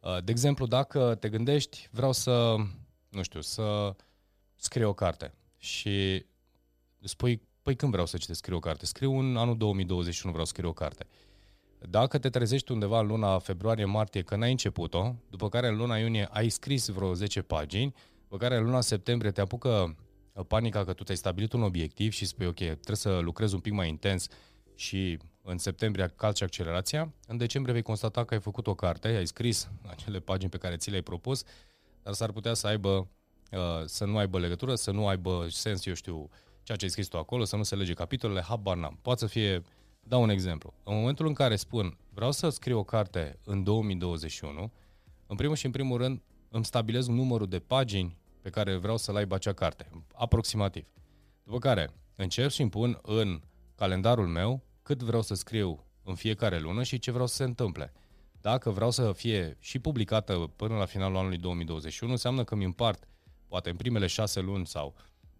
Uh, 0.06 0.18
de 0.24 0.30
exemplu, 0.30 0.66
dacă 0.66 1.14
te 1.14 1.28
gândești, 1.28 1.88
vreau 1.90 2.12
să, 2.12 2.56
nu 3.08 3.22
știu, 3.22 3.40
să 3.40 3.94
scriu 4.54 4.88
o 4.88 4.92
carte 4.92 5.34
și 5.58 6.26
spui, 7.00 7.42
păi 7.62 7.76
când 7.76 7.92
vreau 7.92 8.06
să 8.06 8.16
citesc, 8.16 8.38
scriu 8.38 8.56
o 8.56 8.60
carte? 8.60 8.86
Scriu 8.86 9.18
în 9.18 9.36
anul 9.36 9.56
2021, 9.56 10.32
vreau 10.32 10.46
să 10.46 10.52
scriu 10.54 10.68
o 10.68 10.72
carte. 10.72 11.06
Dacă 11.78 12.18
te 12.18 12.28
trezești 12.28 12.72
undeva 12.72 13.00
în 13.00 13.06
luna 13.06 13.38
februarie-martie 13.38 14.22
că 14.22 14.36
n-ai 14.36 14.50
început-o, 14.50 15.14
după 15.30 15.48
care 15.48 15.68
în 15.68 15.76
luna 15.76 15.98
iunie 15.98 16.28
ai 16.30 16.48
scris 16.48 16.88
vreo 16.88 17.14
10 17.14 17.42
pagini, 17.42 17.94
după 18.22 18.36
care 18.36 18.56
în 18.56 18.64
luna 18.64 18.80
septembrie 18.80 19.30
te 19.30 19.40
apucă 19.40 19.96
panica 20.48 20.84
că 20.84 20.92
tu 20.92 21.04
ți-ai 21.04 21.16
stabilit 21.16 21.52
un 21.52 21.62
obiectiv 21.62 22.12
și 22.12 22.24
spui, 22.24 22.46
ok, 22.46 22.54
trebuie 22.54 22.96
să 22.96 23.18
lucrezi 23.18 23.54
un 23.54 23.60
pic 23.60 23.72
mai 23.72 23.88
intens 23.88 24.28
și 24.74 25.18
în 25.48 25.58
septembrie 25.58 26.12
calci 26.16 26.42
accelerația, 26.42 27.12
în 27.26 27.36
decembrie 27.36 27.72
vei 27.72 27.82
constata 27.82 28.24
că 28.24 28.34
ai 28.34 28.40
făcut 28.40 28.66
o 28.66 28.74
carte, 28.74 29.08
ai 29.08 29.26
scris 29.26 29.70
acele 29.86 30.18
pagini 30.18 30.50
pe 30.50 30.56
care 30.56 30.76
ți 30.76 30.90
le-ai 30.90 31.02
propus, 31.02 31.42
dar 32.02 32.14
s-ar 32.14 32.32
putea 32.32 32.54
să 32.54 32.66
aibă, 32.66 33.08
uh, 33.50 33.84
să 33.84 34.04
nu 34.04 34.18
aibă 34.18 34.38
legătură, 34.38 34.74
să 34.74 34.90
nu 34.90 35.06
aibă 35.06 35.46
sens, 35.50 35.86
eu 35.86 35.94
știu, 35.94 36.28
ceea 36.62 36.76
ce 36.76 36.84
ai 36.84 36.90
scris 36.90 37.06
tu 37.06 37.18
acolo, 37.18 37.44
să 37.44 37.56
nu 37.56 37.62
se 37.62 37.74
lege 37.74 37.92
capitolele, 37.92 38.40
habar 38.40 38.76
n-am. 38.76 38.98
Poate 39.02 39.20
să 39.20 39.26
fie, 39.26 39.62
dau 40.00 40.22
un 40.22 40.28
exemplu. 40.28 40.74
În 40.84 40.94
momentul 40.94 41.26
în 41.26 41.32
care 41.32 41.56
spun, 41.56 41.98
vreau 42.14 42.32
să 42.32 42.48
scriu 42.48 42.78
o 42.78 42.84
carte 42.84 43.38
în 43.44 43.62
2021, 43.62 44.72
în 45.26 45.36
primul 45.36 45.56
și 45.56 45.66
în 45.66 45.72
primul 45.72 45.98
rând 45.98 46.22
îmi 46.48 46.64
stabilez 46.64 47.06
numărul 47.06 47.48
de 47.48 47.58
pagini 47.58 48.16
pe 48.40 48.50
care 48.50 48.76
vreau 48.76 48.96
să-l 48.96 49.16
aibă 49.16 49.34
acea 49.34 49.52
carte, 49.52 49.90
aproximativ. 50.14 50.86
După 51.42 51.58
care 51.58 51.90
încerc 52.16 52.50
și 52.50 52.60
îmi 52.60 52.70
pun 52.70 52.98
în 53.02 53.40
calendarul 53.74 54.26
meu 54.26 54.62
cât 54.86 55.02
vreau 55.02 55.22
să 55.22 55.34
scriu 55.34 55.86
în 56.02 56.14
fiecare 56.14 56.58
lună 56.58 56.82
și 56.82 56.98
ce 56.98 57.10
vreau 57.10 57.26
să 57.26 57.34
se 57.34 57.44
întâmple. 57.44 57.92
Dacă 58.40 58.70
vreau 58.70 58.90
să 58.90 59.12
fie 59.12 59.56
și 59.60 59.78
publicată 59.78 60.52
până 60.56 60.76
la 60.76 60.84
finalul 60.84 61.16
anului 61.16 61.36
2021, 61.36 62.12
înseamnă 62.12 62.44
că 62.44 62.54
mi 62.54 62.64
împart, 62.64 63.08
poate 63.48 63.70
în 63.70 63.76
primele 63.76 64.06
șase 64.06 64.40
luni 64.40 64.66
sau 64.66 64.94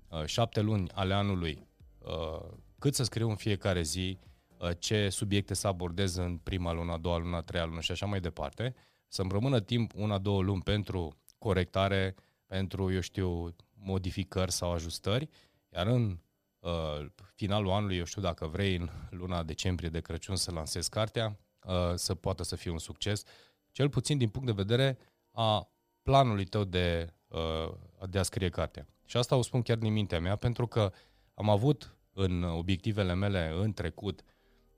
uh, 0.08 0.24
șapte 0.24 0.60
luni 0.60 0.90
ale 0.92 1.14
anului, 1.14 1.68
uh, 1.98 2.48
cât 2.78 2.94
să 2.94 3.02
scriu 3.02 3.28
în 3.28 3.36
fiecare 3.36 3.82
zi, 3.82 4.18
uh, 4.58 4.70
ce 4.78 5.08
subiecte 5.08 5.54
să 5.54 5.66
abordez 5.66 6.14
în 6.14 6.36
prima 6.36 6.72
lună, 6.72 6.92
a 6.92 6.98
doua 6.98 7.18
lună, 7.18 7.36
a 7.36 7.42
treia 7.42 7.64
lună 7.64 7.80
și 7.80 7.90
așa 7.90 8.06
mai 8.06 8.20
departe, 8.20 8.74
să-mi 9.08 9.30
rămână 9.32 9.60
timp 9.60 9.92
una, 9.94 10.18
două 10.18 10.42
luni 10.42 10.62
pentru 10.62 11.16
corectare, 11.38 12.14
pentru, 12.46 12.92
eu 12.92 13.00
știu, 13.00 13.54
modificări 13.74 14.52
sau 14.52 14.72
ajustări, 14.72 15.28
iar 15.72 15.86
în 15.86 16.18
uh, 16.66 17.06
finalul 17.34 17.70
anului, 17.70 17.96
eu 17.96 18.04
știu, 18.04 18.22
dacă 18.22 18.46
vrei 18.46 18.76
în 18.76 18.88
luna 19.10 19.42
decembrie 19.42 19.88
de 19.88 20.00
Crăciun 20.00 20.36
să 20.36 20.52
lansezi 20.52 20.90
cartea, 20.90 21.38
uh, 21.64 21.94
să 21.94 22.14
poată 22.14 22.42
să 22.42 22.56
fie 22.56 22.70
un 22.70 22.78
succes, 22.78 23.24
cel 23.70 23.88
puțin 23.88 24.18
din 24.18 24.28
punct 24.28 24.46
de 24.46 24.62
vedere 24.62 24.98
a 25.30 25.70
planului 26.02 26.44
tău 26.44 26.64
de, 26.64 27.14
uh, 27.28 27.72
de 28.08 28.18
a 28.18 28.22
scrie 28.22 28.48
cartea. 28.48 28.88
Și 29.04 29.16
asta 29.16 29.36
o 29.36 29.42
spun 29.42 29.62
chiar 29.62 29.76
din 29.76 29.92
mintea 29.92 30.20
mea, 30.20 30.36
pentru 30.36 30.66
că 30.66 30.92
am 31.34 31.50
avut 31.50 31.96
în 32.12 32.42
obiectivele 32.42 33.14
mele 33.14 33.52
în 33.60 33.72
trecut 33.72 34.22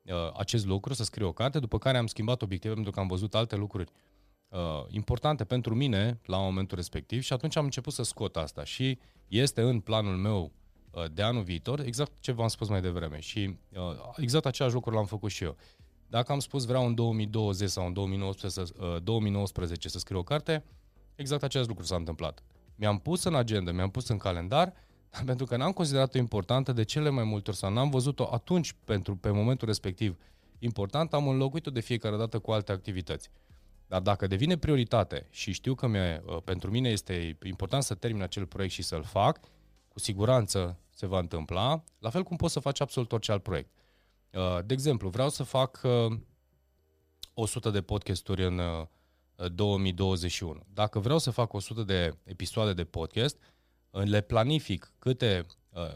uh, 0.02 0.14
acest 0.36 0.66
lucru, 0.66 0.94
să 0.94 1.04
scriu 1.04 1.26
o 1.26 1.32
carte, 1.32 1.58
după 1.58 1.78
care 1.78 1.98
am 1.98 2.06
schimbat 2.06 2.42
obiectivele 2.42 2.74
pentru 2.74 2.92
că 2.92 3.00
am 3.00 3.06
văzut 3.06 3.34
alte 3.34 3.56
lucruri 3.56 3.90
uh, 4.48 4.84
importante 4.88 5.44
pentru 5.44 5.74
mine 5.74 6.20
la 6.24 6.36
momentul 6.36 6.76
respectiv 6.76 7.22
și 7.22 7.32
atunci 7.32 7.56
am 7.56 7.64
început 7.64 7.92
să 7.92 8.02
scot 8.02 8.36
asta 8.36 8.64
și 8.64 8.98
este 9.28 9.60
în 9.60 9.80
planul 9.80 10.16
meu 10.16 10.42
Uh, 10.42 10.67
de 11.12 11.22
anul 11.22 11.42
viitor, 11.42 11.80
exact 11.80 12.12
ce 12.20 12.32
v-am 12.32 12.48
spus 12.48 12.68
mai 12.68 12.80
devreme. 12.80 13.20
Și 13.20 13.58
uh, 13.72 13.80
exact 14.16 14.46
același 14.46 14.74
lucru 14.74 14.94
l-am 14.94 15.06
făcut 15.06 15.30
și 15.30 15.44
eu. 15.44 15.56
Dacă 16.06 16.32
am 16.32 16.38
spus 16.38 16.64
vreau 16.64 16.86
în 16.86 16.94
2020 16.94 17.68
sau 17.68 17.86
în 17.86 17.92
2019 17.92 18.60
să, 18.60 18.98
2019 19.02 19.86
uh, 19.86 19.92
să 19.92 19.98
scriu 19.98 20.18
o 20.18 20.22
carte, 20.22 20.64
exact 21.14 21.42
același 21.42 21.68
lucru 21.68 21.84
s-a 21.84 21.96
întâmplat. 21.96 22.42
Mi-am 22.74 22.98
pus 22.98 23.24
în 23.24 23.34
agenda, 23.34 23.72
mi-am 23.72 23.90
pus 23.90 24.08
în 24.08 24.16
calendar, 24.16 24.72
pentru 25.26 25.46
că 25.46 25.56
n-am 25.56 25.72
considerat-o 25.72 26.18
importantă 26.18 26.72
de 26.72 26.82
cele 26.82 27.08
mai 27.08 27.24
multe 27.24 27.50
ori 27.50 27.58
sau 27.58 27.72
n-am 27.72 27.90
văzut-o 27.90 28.28
atunci 28.32 28.74
pentru 28.84 29.16
pe 29.16 29.30
momentul 29.30 29.68
respectiv 29.68 30.16
important, 30.58 31.14
am 31.14 31.28
înlocuit-o 31.28 31.70
de 31.70 31.80
fiecare 31.80 32.16
dată 32.16 32.38
cu 32.38 32.50
alte 32.50 32.72
activități. 32.72 33.30
Dar 33.86 34.00
dacă 34.00 34.26
devine 34.26 34.56
prioritate 34.56 35.26
și 35.30 35.52
știu 35.52 35.74
că 35.74 35.86
mie, 35.86 36.22
pentru 36.44 36.70
mine 36.70 36.88
este 36.88 37.36
important 37.42 37.82
să 37.82 37.94
termin 37.94 38.22
acel 38.22 38.46
proiect 38.46 38.72
și 38.72 38.82
să-l 38.82 39.02
fac, 39.02 39.40
cu 39.98 40.04
siguranță 40.04 40.78
se 40.90 41.06
va 41.06 41.18
întâmpla, 41.18 41.84
la 41.98 42.10
fel 42.10 42.22
cum 42.22 42.36
poți 42.36 42.52
să 42.52 42.60
faci 42.60 42.80
absolut 42.80 43.12
orice 43.12 43.32
alt 43.32 43.42
proiect. 43.42 43.70
Uh, 44.32 44.58
de 44.64 44.72
exemplu, 44.74 45.08
vreau 45.08 45.28
să 45.28 45.42
fac 45.42 45.80
100 47.34 47.68
uh, 47.68 47.74
de 47.74 47.82
podcasturi 47.82 48.44
în 48.44 48.60
2021. 49.54 50.52
Uh, 50.52 50.60
Dacă 50.74 50.98
vreau 50.98 51.18
să 51.18 51.30
fac 51.30 51.52
100 51.52 51.82
de 51.82 52.16
episoade 52.24 52.72
de 52.72 52.84
podcast, 52.84 53.36
le 53.90 54.20
planific 54.20 54.92
câte 54.98 55.46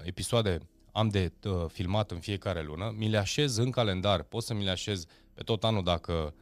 episoade 0.03 0.59
am 0.93 1.09
de 1.09 1.33
filmat 1.69 2.11
în 2.11 2.21
fiecare 2.21 2.63
lună, 2.63 2.95
mi 2.97 3.09
le 3.09 3.19
așez 3.19 3.57
în 3.57 3.71
calendar, 3.71 4.23
pot 4.23 4.43
să 4.43 4.55
mi 4.55 4.65
le 4.65 4.71
așez 4.71 5.05
pe 5.35 5.43
tot 5.43 5.65
anul 5.65 5.85
dacă, 5.85 6.35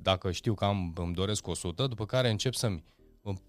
dacă 0.00 0.32
știu 0.32 0.54
că 0.54 0.64
am, 0.64 0.92
îmi 0.96 1.14
doresc 1.14 1.46
100, 1.46 1.86
după 1.86 2.06
care 2.06 2.30
încep 2.30 2.54
să-mi 2.54 2.82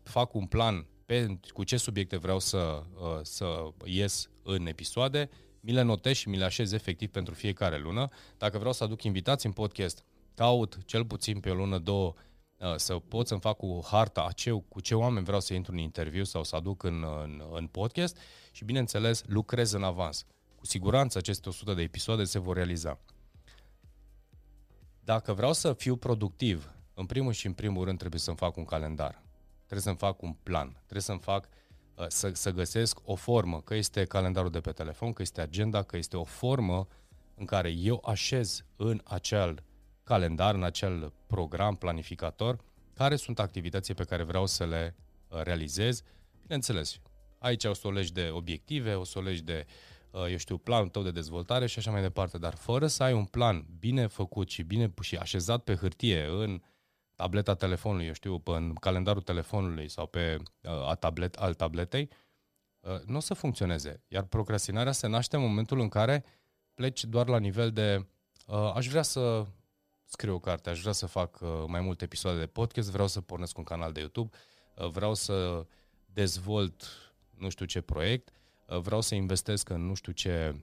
fac 0.04 0.34
un 0.34 0.46
plan 0.46 0.88
pe 1.08 1.40
cu 1.54 1.64
ce 1.64 1.78
subiecte 1.78 2.18
vreau 2.18 2.40
să, 2.40 2.84
uh, 2.94 3.20
să 3.22 3.68
ies 3.86 4.30
în 4.44 4.66
episoade, 4.66 5.30
mi 5.60 5.72
le 5.72 5.82
notez 5.82 6.16
și 6.16 6.30
mi 6.30 6.38
le 6.38 6.44
așez 6.44 6.72
efectiv 6.72 7.10
pentru 7.10 7.34
fiecare 7.34 7.80
lună. 7.80 8.10
Dacă 8.38 8.58
vreau 8.58 8.74
să 8.74 8.84
aduc 8.84 9.04
invitați 9.04 9.46
în 9.46 9.52
podcast, 9.52 10.04
caut 10.34 10.78
cel 10.86 11.06
puțin 11.06 11.40
pe 11.40 11.50
o 11.50 11.54
lună, 11.54 11.78
două, 11.78 12.14
uh, 12.58 12.76
să 12.76 12.94
pot 12.94 13.28
să-mi 13.28 13.40
fac 13.40 13.58
cu 13.58 13.82
harta 13.86 14.22
a 14.22 14.32
ce, 14.32 14.52
cu 14.52 14.80
ce 14.80 14.96
oameni 14.96 15.26
vreau 15.26 15.40
să 15.40 15.54
intru 15.54 15.72
în 15.72 15.78
interviu 15.78 16.24
sau 16.24 16.44
să 16.44 16.56
aduc 16.56 16.84
în, 16.84 17.06
în, 17.24 17.44
în 17.52 17.68
podcast 17.68 18.18
și, 18.52 18.64
bineînțeles, 18.64 19.24
lucrez 19.28 19.72
în 19.72 19.84
avans. 19.84 20.26
Cu 20.56 20.66
siguranță 20.66 21.18
aceste 21.18 21.50
100 21.50 21.74
de 21.74 21.82
episoade 21.82 22.24
se 22.24 22.40
vor 22.40 22.56
realiza. 22.56 23.00
Dacă 25.04 25.34
vreau 25.34 25.54
să 25.54 25.74
fiu 25.74 25.96
productiv, 25.96 26.72
în 26.94 27.06
primul 27.06 27.32
și 27.32 27.46
în 27.46 27.54
primul 27.54 27.86
rând 27.86 27.98
trebuie 27.98 28.20
să-mi 28.20 28.38
fac 28.38 28.58
un 28.58 28.66
calendar 28.66 29.26
trebuie 29.68 29.82
să-mi 29.82 29.98
fac 29.98 30.22
un 30.22 30.34
plan, 30.34 30.70
trebuie 30.72 31.02
să-mi 31.02 31.20
fac 31.20 31.50
uh, 31.96 32.06
să, 32.08 32.32
să 32.34 32.52
găsesc 32.52 33.00
o 33.04 33.16
formă, 33.16 33.62
că 33.62 33.76
este 33.76 34.06
calendarul 34.06 34.50
de 34.50 34.60
pe 34.60 34.72
telefon, 34.72 35.14
că 35.14 35.22
este 35.22 35.42
agenda, 35.42 35.84
că 35.84 35.98
este 35.98 36.18
o 36.18 36.24
formă 36.24 36.88
în 37.36 37.46
care 37.46 37.70
eu 37.70 38.04
așez 38.06 38.64
în 38.76 39.02
acel 39.04 39.64
calendar, 40.04 40.56
în 40.56 40.64
acel 40.64 41.14
program 41.28 41.76
planificator, 41.76 42.60
care 42.94 43.16
sunt 43.16 43.40
activitățile 43.40 43.96
pe 43.96 44.04
care 44.04 44.24
vreau 44.24 44.46
să 44.46 44.66
le 44.66 44.96
uh, 45.28 45.42
realizez. 45.42 46.02
Bineînțeles, 46.42 47.00
aici 47.40 47.64
o 47.64 47.74
să 47.74 47.88
o 47.88 47.92
legi 47.92 48.14
de 48.14 48.30
obiective, 48.32 48.94
o 48.94 49.04
să 49.04 49.20
o 49.20 49.22
legi 49.22 49.44
de, 49.44 49.66
uh, 50.12 50.26
eu 50.30 50.38
știu, 50.38 50.58
planul 50.58 50.90
tău 50.90 51.02
de 51.02 51.12
dezvoltare 51.12 51.66
și 51.66 51.80
așa 51.80 51.92
mai 51.92 52.02
departe, 52.02 52.38
dar 52.38 52.56
fără 52.56 52.88
să 52.88 53.04
ai 53.04 53.14
un 53.14 53.26
plan 53.26 53.66
bine 53.80 54.08
făcut 54.08 54.50
și 54.50 54.64
bine 54.64 54.94
și 55.02 55.16
așezat 55.16 55.64
pe 55.64 55.76
hârtie 55.76 56.26
în 56.26 56.52
uh, 56.52 56.60
tableta 57.18 57.56
telefonului, 57.56 58.06
eu 58.06 58.14
știu, 58.14 58.40
pe 58.40 58.52
în 58.52 58.74
calendarul 58.74 59.22
telefonului 59.22 59.90
sau 59.90 60.06
pe 60.06 60.38
uh, 60.64 60.90
a 60.90 60.96
tablet, 60.96 61.36
al 61.36 61.54
tabletei, 61.54 62.10
uh, 62.80 63.02
nu 63.06 63.18
o 63.18 63.20
să 63.20 63.34
funcționeze. 63.34 64.04
Iar 64.08 64.24
procrastinarea 64.24 64.92
se 64.92 65.08
naște 65.08 65.36
în 65.36 65.42
momentul 65.42 65.80
în 65.80 65.90
care 65.90 66.24
pleci 66.74 67.04
doar 67.04 67.28
la 67.28 67.40
nivel 67.40 67.72
de 67.72 68.06
uh, 68.48 68.72
aș 68.74 68.88
vrea 68.88 69.02
să 69.02 69.46
scriu 70.06 70.34
o 70.34 70.40
carte, 70.40 70.70
aș 70.70 70.80
vrea 70.82 70.94
să 70.94 71.06
fac 71.06 71.40
uh, 71.42 71.50
mai 71.68 71.82
multe 71.82 72.04
episoade 72.04 72.40
de 72.40 72.46
podcast, 72.46 72.92
vreau 72.92 73.08
să 73.08 73.22
pornesc 73.22 73.58
un 73.58 73.64
canal 73.64 73.92
de 73.92 74.00
YouTube, 74.00 74.38
uh, 74.76 74.88
vreau 74.88 75.14
să 75.14 75.66
dezvolt 76.06 76.84
nu 77.38 77.50
știu 77.50 77.66
ce 77.66 77.82
proiect, 77.82 78.30
uh, 78.68 78.78
vreau 78.78 79.02
să 79.02 79.16
investesc 79.16 79.70
în 79.70 79.86
nu 79.86 79.94
știu 79.94 80.12
ce, 80.12 80.56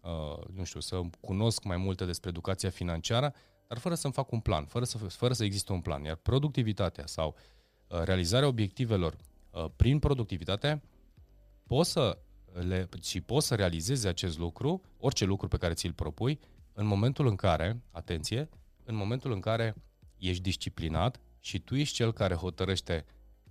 uh, 0.00 0.46
nu 0.52 0.64
știu, 0.64 0.80
să 0.80 1.00
cunosc 1.20 1.64
mai 1.64 1.76
multe 1.76 2.04
despre 2.04 2.28
educația 2.28 2.70
financiară, 2.70 3.34
dar 3.68 3.78
fără 3.78 3.94
să-mi 3.94 4.12
fac 4.12 4.32
un 4.32 4.40
plan, 4.40 4.64
fără 4.64 4.84
să, 4.84 4.98
fără 4.98 5.32
să 5.32 5.44
existe 5.44 5.72
un 5.72 5.80
plan. 5.80 6.02
Iar 6.02 6.16
productivitatea 6.16 7.06
sau 7.06 7.34
uh, 7.88 8.02
realizarea 8.02 8.48
obiectivelor 8.48 9.16
uh, 9.50 9.64
prin 9.76 9.98
productivitate, 9.98 10.82
poți 11.66 11.90
să 11.90 12.18
le, 12.52 12.88
și 13.02 13.20
poți 13.20 13.46
să 13.46 13.54
realizezi 13.54 14.06
acest 14.06 14.38
lucru, 14.38 14.82
orice 14.98 15.24
lucru 15.24 15.48
pe 15.48 15.56
care 15.56 15.74
ți-l 15.74 15.92
propui, 15.92 16.40
în 16.72 16.86
momentul 16.86 17.26
în 17.26 17.36
care, 17.36 17.82
atenție, 17.90 18.48
în 18.84 18.94
momentul 18.94 19.32
în 19.32 19.40
care 19.40 19.74
ești 20.18 20.42
disciplinat 20.42 21.20
și 21.40 21.58
tu 21.58 21.74
ești 21.74 21.94
cel 21.94 22.12
care 22.12 22.34
hotărăște 22.34 23.04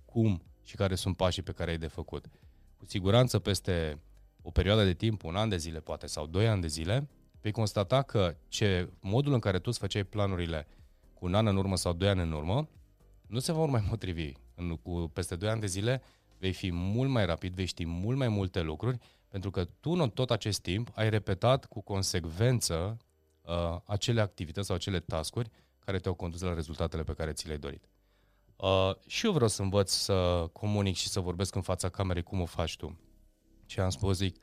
cum 0.04 0.42
și 0.64 0.76
care 0.76 0.94
sunt 0.94 1.16
pașii 1.16 1.42
pe 1.42 1.52
care 1.52 1.70
ai 1.70 1.78
de 1.78 1.86
făcut. 1.86 2.26
Cu 2.76 2.84
siguranță 2.84 3.38
peste 3.38 3.98
o 4.42 4.50
perioadă 4.50 4.84
de 4.84 4.94
timp, 4.94 5.22
un 5.22 5.36
an 5.36 5.48
de 5.48 5.56
zile 5.56 5.80
poate, 5.80 6.06
sau 6.06 6.26
doi 6.26 6.48
ani 6.48 6.60
de 6.60 6.66
zile, 6.66 7.08
vei 7.40 7.52
constata 7.52 8.02
că 8.02 8.36
ce, 8.48 8.92
modul 9.00 9.32
în 9.32 9.38
care 9.38 9.58
tu 9.58 9.68
îți 9.68 9.78
făceai 9.78 10.04
planurile 10.04 10.66
cu 11.14 11.24
un 11.24 11.34
an 11.34 11.46
în 11.46 11.56
urmă 11.56 11.76
sau 11.76 11.92
doi 11.92 12.08
ani 12.08 12.20
în 12.20 12.32
urmă, 12.32 12.68
nu 13.26 13.38
se 13.38 13.52
vor 13.52 13.68
mai 13.68 13.80
potrivi. 13.88 14.32
În, 14.54 14.76
cu 14.76 15.10
peste 15.12 15.36
doi 15.36 15.48
ani 15.48 15.60
de 15.60 15.66
zile 15.66 16.02
vei 16.38 16.52
fi 16.52 16.70
mult 16.72 17.10
mai 17.10 17.26
rapid, 17.26 17.54
vei 17.54 17.64
ști 17.64 17.86
mult 17.86 18.16
mai 18.16 18.28
multe 18.28 18.60
lucruri, 18.60 18.98
pentru 19.28 19.50
că 19.50 19.64
tu 19.64 19.90
în 19.90 20.10
tot 20.10 20.30
acest 20.30 20.60
timp 20.60 20.90
ai 20.94 21.10
repetat 21.10 21.64
cu 21.64 21.80
consecvență 21.80 22.96
uh, 23.42 23.76
acele 23.84 24.20
activități 24.20 24.66
sau 24.66 24.76
acele 24.76 25.00
tascuri 25.00 25.50
care 25.78 25.98
te-au 25.98 26.14
condus 26.14 26.40
la 26.40 26.54
rezultatele 26.54 27.02
pe 27.02 27.12
care 27.12 27.32
ți 27.32 27.46
le-ai 27.46 27.58
dorit. 27.58 27.88
Uh, 28.56 28.90
și 29.06 29.26
eu 29.26 29.32
vreau 29.32 29.48
să 29.48 29.62
învăț 29.62 29.90
să 29.90 30.48
comunic 30.52 30.96
și 30.96 31.08
să 31.08 31.20
vorbesc 31.20 31.54
în 31.54 31.62
fața 31.62 31.88
camerei 31.88 32.22
cum 32.22 32.40
o 32.40 32.44
faci 32.44 32.76
tu. 32.76 32.98
Și 33.66 33.80
am 33.80 33.90
spus, 33.90 34.16
zic, 34.16 34.36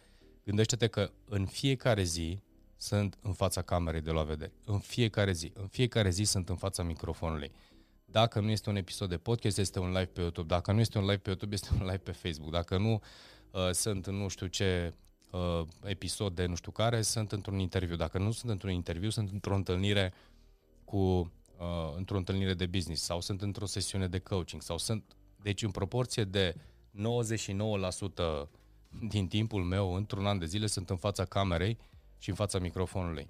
gândește-te 0.44 0.88
că 0.88 1.12
în 1.26 1.46
fiecare 1.46 2.04
zi 2.04 2.42
sunt 2.84 3.18
în 3.22 3.34
fața 3.34 3.62
camerei 3.62 4.02
de 4.02 4.12
la 4.12 4.24
vedere. 4.24 4.52
În 4.66 4.80
fiecare 4.80 5.32
zi. 5.32 5.52
În 5.56 5.68
fiecare 5.68 6.10
zi 6.10 6.24
sunt 6.24 6.50
în 6.50 6.56
fața 6.56 6.84
microfonului. 6.84 7.52
Dacă 8.06 8.40
nu 8.40 8.50
este 8.50 8.70
un 8.70 8.76
episod 8.76 9.10
de 9.10 9.18
podcast, 9.18 9.58
este 9.58 9.80
un 9.80 9.88
live 9.88 10.06
pe 10.06 10.22
YouTube. 10.22 10.48
Dacă 10.48 10.72
nu 10.72 10.80
este 10.80 10.98
un 10.98 11.04
live 11.04 11.18
pe 11.18 11.30
YouTube, 11.30 11.54
este 11.54 11.70
un 11.74 11.86
live 11.86 11.98
pe 11.98 12.12
Facebook. 12.12 12.52
Dacă 12.52 12.78
nu 12.78 13.02
uh, 13.52 13.72
sunt 13.72 14.06
în 14.06 14.16
nu 14.16 14.28
știu 14.28 14.48
ce 14.48 14.94
uh, 15.32 15.62
episod 15.84 16.36
de 16.36 16.46
nu 16.46 16.56
știu 16.56 16.72
care, 16.72 17.02
sunt 17.02 17.32
într-un 17.32 17.60
interviu. 17.60 17.96
Dacă 17.96 18.18
nu 18.18 18.32
sunt 18.32 18.52
într-un 18.52 18.72
interviu, 18.72 19.10
sunt 19.10 19.32
într-o 19.32 19.56
întâlnire 19.56 20.14
cu 20.84 20.98
uh, 20.98 21.94
într-o 21.96 22.18
întâlnire 22.18 22.54
de 22.54 22.66
business 22.66 23.04
sau 23.04 23.22
sunt 23.22 23.42
într-o 23.42 23.66
sesiune 23.66 24.08
de 24.08 24.20
coaching 24.20 24.62
sau 24.62 24.78
sunt 24.78 25.16
deci 25.42 25.64
în 25.64 25.72
proporție 25.72 26.24
de 26.24 26.56
99% 26.56 28.48
din 29.10 29.28
timpul 29.28 29.64
meu 29.64 29.94
într-un 29.94 30.26
an 30.26 30.40
de 30.40 30.46
zile 30.46 30.68
sunt 30.68 30.90
în 30.90 30.98
fața 30.98 31.26
camerei 31.26 31.78
și 32.24 32.30
în 32.30 32.36
fața 32.36 32.60
microfonului. 32.60 33.28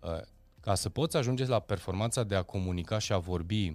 Uh, 0.00 0.20
ca 0.60 0.74
să 0.74 0.88
poți 0.88 1.16
ajunge 1.16 1.44
la 1.44 1.60
performanța 1.60 2.22
de 2.22 2.34
a 2.34 2.42
comunica 2.42 2.98
și 2.98 3.12
a 3.12 3.18
vorbi 3.18 3.68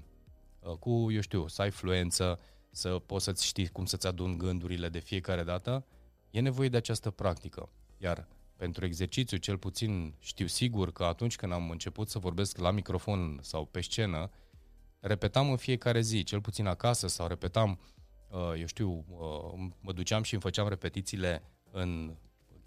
uh, 0.60 0.72
cu, 0.80 1.12
eu 1.12 1.22
știu, 1.22 1.48
să 1.48 1.62
ai 1.62 1.72
fluență, 1.72 2.40
să 2.72 2.90
poți 2.90 3.24
să-ți 3.24 3.46
știi 3.46 3.68
cum 3.68 3.86
să-ți 3.86 4.08
adun 4.08 4.38
gândurile 4.38 4.90
de 4.90 5.00
fiecare 5.00 5.44
dată, 5.44 5.86
e 6.32 6.40
nevoie 6.40 6.70
de 6.70 6.78
această 6.78 7.12
practică. 7.12 7.70
Iar 7.98 8.28
pentru 8.56 8.86
exercițiu, 8.86 9.38
cel 9.38 9.58
puțin 9.58 10.14
știu 10.20 10.48
sigur 10.48 10.92
că 10.92 11.04
atunci 11.04 11.36
când 11.36 11.52
am 11.52 11.70
început 11.70 12.10
să 12.10 12.20
vorbesc 12.20 12.58
la 12.58 12.72
microfon 12.72 13.40
sau 13.42 13.66
pe 13.66 13.82
scenă, 13.82 14.30
repetam 15.00 15.50
în 15.50 15.58
fiecare 15.58 16.02
zi, 16.02 16.24
cel 16.24 16.42
puțin 16.42 16.66
acasă, 16.66 17.08
sau 17.08 17.28
repetam, 17.28 17.80
uh, 18.30 18.60
eu 18.60 18.66
știu, 18.66 19.06
uh, 19.08 19.70
mă 19.80 19.92
duceam 19.92 20.24
și 20.24 20.34
îmi 20.34 20.42
făceam 20.42 20.68
repetițiile 20.68 21.44
în 21.72 22.18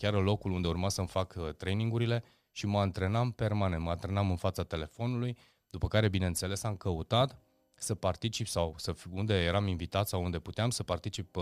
chiar 0.01 0.15
în 0.15 0.23
locul 0.23 0.51
unde 0.51 0.69
urma 0.69 0.89
să-mi 0.89 1.07
fac 1.07 1.35
uh, 1.39 1.55
trainingurile 1.55 2.25
și 2.51 2.67
mă 2.67 2.79
antrenam 2.79 3.31
permanent, 3.31 3.83
mă 3.83 3.91
antrenam 3.91 4.31
în 4.31 4.37
fața 4.37 4.65
telefonului, 4.65 5.37
după 5.71 5.89
care, 5.89 6.09
bineînțeles, 6.09 6.63
am 6.63 6.77
căutat 6.77 7.39
să 7.75 7.95
particip 7.95 8.47
sau 8.47 8.75
să, 8.77 8.95
unde 9.11 9.35
eram 9.35 9.67
invitat 9.67 10.09
sau 10.09 10.23
unde 10.23 10.39
puteam 10.39 10.71
să 10.71 10.83
particip 10.83 11.37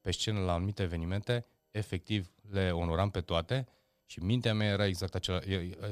pe 0.00 0.10
scenă 0.10 0.40
la 0.40 0.52
anumite 0.52 0.82
evenimente, 0.82 1.46
efectiv 1.70 2.30
le 2.50 2.70
onoram 2.70 3.10
pe 3.10 3.20
toate 3.20 3.66
și 4.06 4.20
mintea 4.20 4.54
mea 4.54 4.68
era 4.68 4.86
exact 4.86 5.14
acela, 5.14 5.38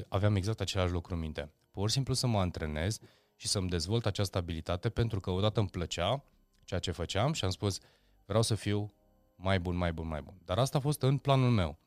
aveam 0.08 0.36
exact 0.36 0.60
același 0.60 0.92
lucru 0.92 1.14
în 1.14 1.20
minte. 1.20 1.52
Pur 1.70 1.88
și 1.88 1.94
simplu 1.94 2.14
să 2.14 2.26
mă 2.26 2.38
antrenez 2.38 2.98
și 3.36 3.48
să-mi 3.48 3.68
dezvolt 3.68 4.06
această 4.06 4.38
abilitate 4.38 4.88
pentru 4.88 5.20
că 5.20 5.30
odată 5.30 5.60
îmi 5.60 5.68
plăcea 5.68 6.24
ceea 6.64 6.80
ce 6.80 6.90
făceam 6.90 7.32
și 7.32 7.44
am 7.44 7.50
spus 7.50 7.78
vreau 8.24 8.42
să 8.42 8.54
fiu 8.54 8.92
mai 9.36 9.60
bun, 9.60 9.76
mai 9.76 9.92
bun, 9.92 10.06
mai 10.06 10.22
bun. 10.22 10.34
Dar 10.44 10.58
asta 10.58 10.78
a 10.78 10.80
fost 10.80 11.02
în 11.02 11.18
planul 11.18 11.50
meu. 11.50 11.78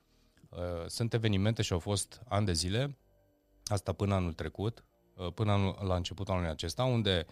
Uh, 0.49 0.59
sunt 0.87 1.13
evenimente 1.13 1.61
și 1.61 1.73
au 1.73 1.79
fost 1.79 2.21
ani 2.27 2.45
de 2.45 2.53
zile, 2.53 2.97
asta 3.65 3.93
până 3.93 4.13
anul 4.13 4.33
trecut, 4.33 4.83
uh, 5.15 5.33
până 5.33 5.51
anul, 5.51 5.77
la 5.81 5.95
începutul 5.95 6.33
anului 6.33 6.51
acesta, 6.51 6.83
unde 6.83 7.25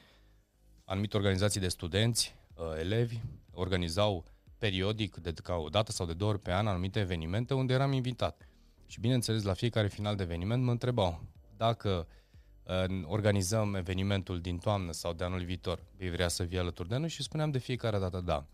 anumite 0.85 1.17
organizații 1.17 1.59
de 1.59 1.67
studenți, 1.67 2.35
uh, 2.55 2.65
elevi, 2.79 3.19
organizau 3.51 4.25
periodic, 4.57 5.15
de 5.15 5.33
ca 5.33 5.55
o 5.55 5.69
dată 5.69 5.91
sau 5.91 6.05
de 6.05 6.13
două 6.13 6.31
ori 6.31 6.41
pe 6.41 6.51
an, 6.51 6.67
anumite 6.67 6.99
evenimente 6.99 7.53
unde 7.53 7.73
eram 7.73 7.91
invitat. 7.91 8.47
Și 8.85 8.99
bineînțeles, 8.99 9.43
la 9.43 9.53
fiecare 9.53 9.87
final 9.87 10.15
de 10.15 10.23
eveniment 10.23 10.63
mă 10.63 10.71
întrebau 10.71 11.23
dacă 11.57 12.07
organizăm 13.03 13.75
evenimentul 13.75 14.41
din 14.41 14.57
toamnă 14.57 14.91
sau 14.91 15.13
de 15.13 15.23
anul 15.23 15.43
viitor, 15.43 15.83
vei 15.97 16.09
vrea 16.09 16.27
să 16.27 16.43
vii 16.43 16.57
alături 16.57 16.89
de 16.89 16.97
noi 16.97 17.09
și 17.09 17.23
spuneam 17.23 17.51
de 17.51 17.57
fiecare 17.57 17.99
dată 17.99 18.21
da. 18.21 18.45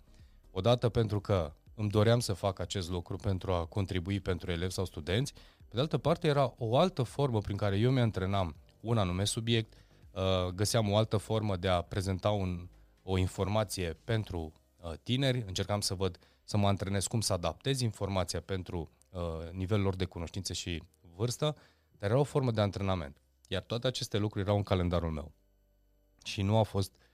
Odată 0.51 0.89
pentru 0.89 1.19
că 1.19 1.53
îmi 1.81 1.89
doream 1.89 2.19
să 2.19 2.33
fac 2.33 2.59
acest 2.59 2.89
lucru 2.89 3.15
pentru 3.15 3.53
a 3.53 3.65
contribui 3.65 4.19
pentru 4.19 4.51
elevi 4.51 4.73
sau 4.73 4.85
studenți, 4.85 5.33
pe 5.67 5.75
de 5.75 5.79
altă 5.79 5.97
parte 5.97 6.27
era 6.27 6.53
o 6.57 6.77
altă 6.77 7.03
formă 7.03 7.39
prin 7.39 7.57
care 7.57 7.77
eu 7.77 7.91
mi-antrenam 7.91 8.55
un 8.79 8.97
anume 8.97 9.25
subiect, 9.25 9.73
uh, 10.11 10.47
găseam 10.47 10.91
o 10.91 10.97
altă 10.97 11.17
formă 11.17 11.55
de 11.55 11.67
a 11.67 11.81
prezenta 11.81 12.29
un, 12.29 12.69
o 13.03 13.17
informație 13.17 13.97
pentru 14.03 14.53
uh, 14.77 14.91
tineri, 15.03 15.43
încercam 15.47 15.81
să 15.81 15.93
văd, 15.93 16.17
să 16.43 16.57
mă 16.57 16.67
antrenez 16.67 17.07
cum 17.07 17.21
să 17.21 17.33
adaptez 17.33 17.79
informația 17.79 18.41
pentru 18.41 18.91
uh, 19.09 19.21
nivelul 19.51 19.83
lor 19.83 19.95
de 19.95 20.05
cunoștințe 20.05 20.53
și 20.53 20.83
vârstă, 21.15 21.55
dar 21.99 22.09
era 22.09 22.19
o 22.19 22.23
formă 22.23 22.51
de 22.51 22.61
antrenament. 22.61 23.17
Iar 23.47 23.61
toate 23.61 23.87
aceste 23.87 24.17
lucruri 24.17 24.45
erau 24.45 24.57
în 24.57 24.63
calendarul 24.63 25.11
meu. 25.11 25.31
Și 26.23 26.41
nu 26.41 26.57
au 26.57 26.63
fost, 26.63 26.91
uh, 26.93 27.10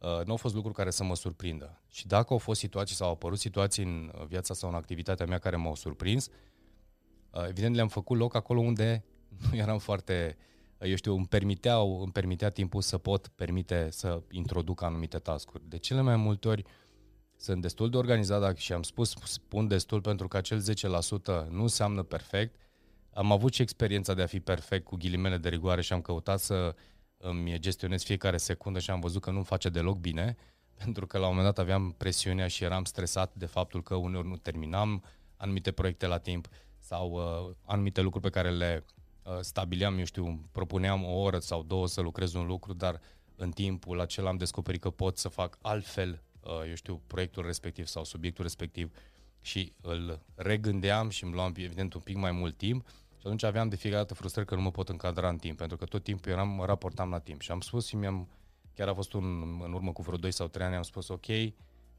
nu 0.00 0.30
au 0.30 0.36
fost 0.36 0.54
lucruri 0.54 0.76
care 0.76 0.90
să 0.90 1.04
mă 1.04 1.14
surprindă. 1.14 1.80
Și 1.88 2.06
dacă 2.06 2.32
au 2.32 2.38
fost 2.38 2.60
situații 2.60 2.96
sau 2.96 3.06
au 3.06 3.12
apărut 3.12 3.38
situații 3.38 3.84
în 3.84 4.12
viața 4.28 4.54
sau 4.54 4.68
în 4.68 4.74
activitatea 4.74 5.26
mea 5.26 5.38
care 5.38 5.56
m-au 5.56 5.74
surprins, 5.74 6.28
uh, 7.30 7.48
evident 7.48 7.74
le-am 7.74 7.88
făcut 7.88 8.18
loc 8.18 8.34
acolo 8.34 8.60
unde 8.60 9.04
nu 9.50 9.56
eram 9.56 9.78
foarte, 9.78 10.36
uh, 10.78 10.88
eu 10.88 10.94
știu, 10.94 11.14
îmi, 11.14 11.26
permiteau, 11.26 12.00
îmi 12.02 12.12
permitea 12.12 12.50
timpul 12.50 12.80
să 12.80 12.98
pot 12.98 13.28
permite 13.28 13.88
să 13.90 14.22
introduc 14.30 14.82
anumite 14.82 15.18
tascuri. 15.18 15.68
De 15.68 15.78
cele 15.78 16.00
mai 16.00 16.16
multe 16.16 16.48
ori 16.48 16.64
sunt 17.36 17.62
destul 17.62 17.90
de 17.90 17.96
organizat 17.96 18.56
și 18.56 18.72
am 18.72 18.82
spus, 18.82 19.14
spun 19.24 19.68
destul 19.68 20.00
pentru 20.00 20.28
că 20.28 20.36
acel 20.36 20.62
10% 20.62 21.48
nu 21.48 21.62
înseamnă 21.62 22.02
perfect, 22.02 22.54
am 23.12 23.32
avut 23.32 23.54
și 23.54 23.62
experiența 23.62 24.14
de 24.14 24.22
a 24.22 24.26
fi 24.26 24.40
perfect 24.40 24.84
cu 24.84 24.96
ghilimele 24.96 25.36
de 25.36 25.48
rigoare 25.48 25.80
și 25.80 25.92
am 25.92 26.00
căutat 26.00 26.40
să 26.40 26.74
îmi 27.22 27.58
gestionez 27.58 28.02
fiecare 28.02 28.36
secundă 28.36 28.78
și 28.78 28.90
am 28.90 29.00
văzut 29.00 29.22
că 29.22 29.30
nu-mi 29.30 29.44
face 29.44 29.68
deloc 29.68 29.98
bine, 29.98 30.36
pentru 30.84 31.06
că 31.06 31.18
la 31.18 31.26
un 31.28 31.34
moment 31.34 31.54
dat 31.54 31.64
aveam 31.64 31.94
presiunea 31.98 32.46
și 32.46 32.64
eram 32.64 32.84
stresat 32.84 33.34
de 33.34 33.46
faptul 33.46 33.82
că 33.82 33.94
uneori 33.94 34.28
nu 34.28 34.36
terminam 34.36 35.04
anumite 35.36 35.72
proiecte 35.72 36.06
la 36.06 36.18
timp 36.18 36.48
sau 36.78 37.10
uh, 37.10 37.54
anumite 37.64 38.00
lucruri 38.00 38.24
pe 38.24 38.30
care 38.30 38.50
le 38.50 38.84
uh, 39.22 39.38
stabileam, 39.40 39.98
eu 39.98 40.04
știu, 40.04 40.48
propuneam 40.52 41.04
o 41.04 41.20
oră 41.20 41.38
sau 41.38 41.62
două 41.62 41.86
să 41.86 42.00
lucrez 42.00 42.34
un 42.34 42.46
lucru, 42.46 42.72
dar 42.72 43.00
în 43.36 43.50
timpul 43.50 44.00
acela 44.00 44.28
am 44.28 44.36
descoperit 44.36 44.80
că 44.80 44.90
pot 44.90 45.18
să 45.18 45.28
fac 45.28 45.58
altfel, 45.60 46.22
uh, 46.40 46.68
eu 46.68 46.74
știu, 46.74 47.02
proiectul 47.06 47.44
respectiv 47.44 47.86
sau 47.86 48.04
subiectul 48.04 48.44
respectiv 48.44 48.92
și 49.40 49.72
îl 49.80 50.20
regândeam 50.34 51.08
și 51.08 51.24
îmi 51.24 51.32
luam, 51.32 51.52
evident, 51.56 51.94
un 51.94 52.00
pic 52.00 52.16
mai 52.16 52.32
mult 52.32 52.56
timp 52.56 52.86
și 53.20 53.26
atunci 53.26 53.42
aveam 53.42 53.68
de 53.68 53.76
fiecare 53.76 54.02
dată 54.02 54.14
frustrări 54.14 54.46
că 54.46 54.54
nu 54.54 54.60
mă 54.60 54.70
pot 54.70 54.88
încadra 54.88 55.28
în 55.28 55.36
timp, 55.36 55.56
pentru 55.56 55.76
că 55.76 55.84
tot 55.84 56.02
timpul 56.02 56.32
eram, 56.32 56.48
mă 56.48 56.64
raportam 56.64 57.10
la 57.10 57.18
timp. 57.18 57.40
Și 57.40 57.50
am 57.50 57.60
spus 57.60 57.86
și 57.86 57.96
mi-am, 57.96 58.28
chiar 58.74 58.88
a 58.88 58.94
fost 58.94 59.12
un, 59.12 59.60
în 59.62 59.72
urmă 59.72 59.92
cu 59.92 60.02
vreo 60.02 60.16
2 60.16 60.30
sau 60.30 60.48
3 60.48 60.66
ani, 60.66 60.74
am 60.74 60.82
spus 60.82 61.08
ok, 61.08 61.26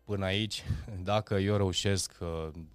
până 0.04 0.26
aici, 0.26 0.64
dacă 1.12 1.34
eu 1.36 1.56
reușesc 1.56 2.18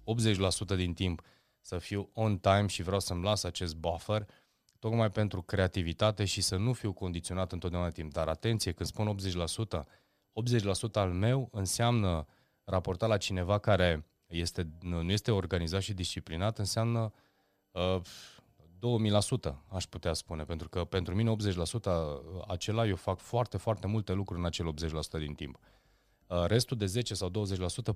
uh, 0.05 0.25
80% 0.73 0.75
din 0.75 0.93
timp 0.93 1.21
să 1.61 1.77
fiu 1.77 2.09
on 2.13 2.37
time 2.37 2.67
și 2.67 2.83
vreau 2.83 2.99
să-mi 2.99 3.23
las 3.23 3.43
acest 3.43 3.75
buffer, 3.75 4.27
tocmai 4.79 5.11
pentru 5.11 5.41
creativitate 5.41 6.25
și 6.25 6.41
să 6.41 6.55
nu 6.55 6.73
fiu 6.73 6.93
condiționat 6.93 7.51
întotdeauna 7.51 7.89
timp. 7.89 8.13
Dar 8.13 8.27
atenție, 8.27 8.71
când 8.71 8.89
spun 8.89 9.17
80%, 9.77 9.79
80% 9.79 10.91
al 10.93 11.11
meu 11.11 11.49
înseamnă 11.51 12.25
raportat 12.63 13.09
la 13.09 13.17
cineva 13.17 13.57
care 13.59 14.05
este, 14.27 14.67
nu 14.81 15.11
este 15.11 15.31
organizat 15.31 15.81
și 15.81 15.93
disciplinat, 15.93 16.57
înseamnă 16.57 17.13
uh, 17.71 18.01
2000% 18.77 19.55
aș 19.67 19.85
putea 19.85 20.13
spune, 20.13 20.43
pentru 20.43 20.69
că 20.69 20.83
pentru 20.83 21.15
mine 21.15 21.35
80% 21.35 21.91
acela 22.47 22.85
eu 22.85 22.95
fac 22.95 23.19
foarte, 23.19 23.57
foarte 23.57 23.87
multe 23.87 24.13
lucruri 24.13 24.39
în 24.39 24.45
acel 24.45 24.73
80% 25.17 25.19
din 25.19 25.33
timp. 25.33 25.59
Uh, 26.27 26.45
restul 26.45 26.77
de 26.77 26.85
10 26.85 27.13
sau 27.13 27.29
20% 27.29 27.33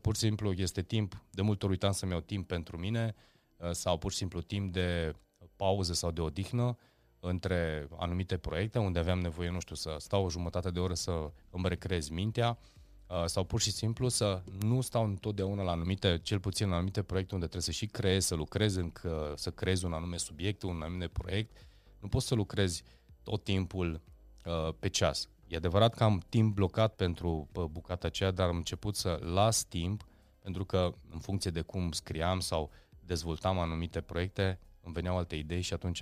pur 0.01 0.15
și 0.15 0.21
simplu 0.21 0.51
este 0.51 0.81
timp, 0.81 1.23
de 1.29 1.41
multe 1.41 1.65
ori 1.65 1.73
uitam 1.73 1.91
să-mi 1.91 2.11
iau 2.11 2.21
timp 2.21 2.47
pentru 2.47 2.77
mine 2.77 3.15
uh, 3.57 3.71
sau 3.71 3.97
pur 3.97 4.11
și 4.11 4.17
simplu 4.17 4.41
timp 4.41 4.73
de 4.73 5.15
pauză 5.55 5.93
sau 5.93 6.11
de 6.11 6.21
odihnă 6.21 6.77
între 7.19 7.87
anumite 7.97 8.37
proiecte 8.37 8.79
unde 8.79 8.99
aveam 8.99 9.19
nevoie, 9.19 9.49
nu 9.49 9.59
știu, 9.59 9.75
să 9.75 9.95
stau 9.99 10.23
o 10.25 10.29
jumătate 10.29 10.71
de 10.71 10.79
oră 10.79 10.93
să 10.93 11.31
îmi 11.49 11.67
recrez 11.67 12.09
mintea, 12.09 12.49
Uh, 12.49 12.80
sau 13.25 13.43
pur 13.43 13.61
și 13.61 13.71
simplu 13.71 14.07
să 14.07 14.41
nu 14.59 14.81
stau 14.81 15.03
întotdeauna 15.03 15.63
la 15.63 15.71
anumite, 15.71 16.19
cel 16.23 16.39
puțin 16.39 16.69
la 16.69 16.75
anumite 16.75 17.01
proiecte 17.01 17.33
unde 17.33 17.47
trebuie 17.47 17.73
să 17.73 17.79
și 17.79 17.85
creezi, 17.85 18.27
să 18.27 18.35
lucrezi, 18.35 18.79
încă, 18.79 19.33
să 19.37 19.51
creezi 19.51 19.85
un 19.85 19.93
anume 19.93 20.17
subiect, 20.17 20.61
un 20.61 20.81
anume 20.81 21.07
proiect. 21.07 21.57
Nu 21.99 22.07
poți 22.07 22.27
să 22.27 22.35
lucrezi 22.35 22.83
tot 23.23 23.43
timpul 23.43 24.01
uh, 24.45 24.73
pe 24.79 24.89
ceas. 24.89 25.29
E 25.47 25.55
adevărat 25.55 25.95
că 25.95 26.03
am 26.03 26.21
timp 26.29 26.55
blocat 26.55 26.95
pentru 26.95 27.49
uh, 27.53 27.63
bucata 27.63 28.07
aceea, 28.07 28.31
dar 28.31 28.47
am 28.47 28.55
început 28.55 28.95
să 28.95 29.19
las 29.23 29.63
timp 29.63 30.05
pentru 30.39 30.65
că 30.65 30.93
în 31.09 31.19
funcție 31.19 31.51
de 31.51 31.61
cum 31.61 31.91
scriam 31.91 32.39
sau 32.39 32.69
dezvoltam 32.99 33.59
anumite 33.59 34.01
proiecte, 34.01 34.59
îmi 34.81 34.93
veneau 34.93 35.17
alte 35.17 35.35
idei 35.35 35.61
și 35.61 35.73
atunci 35.73 36.01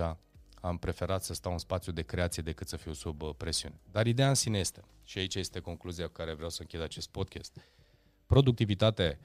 am 0.59 0.77
preferat 0.77 1.23
să 1.23 1.33
stau 1.33 1.51
în 1.51 1.57
spațiu 1.57 1.91
de 1.91 2.01
creație 2.01 2.43
decât 2.43 2.67
să 2.67 2.75
fiu 2.75 2.93
sub 2.93 3.21
uh, 3.21 3.29
presiune. 3.37 3.79
Dar 3.91 4.07
ideea 4.07 4.27
în 4.27 4.35
sine 4.35 4.59
este, 4.59 4.83
și 5.03 5.17
aici 5.17 5.35
este 5.35 5.59
concluzia 5.59 6.05
cu 6.05 6.11
care 6.11 6.33
vreau 6.33 6.49
să 6.49 6.61
închid 6.61 6.81
acest 6.81 7.09
podcast, 7.09 7.57
productivitate 8.25 9.19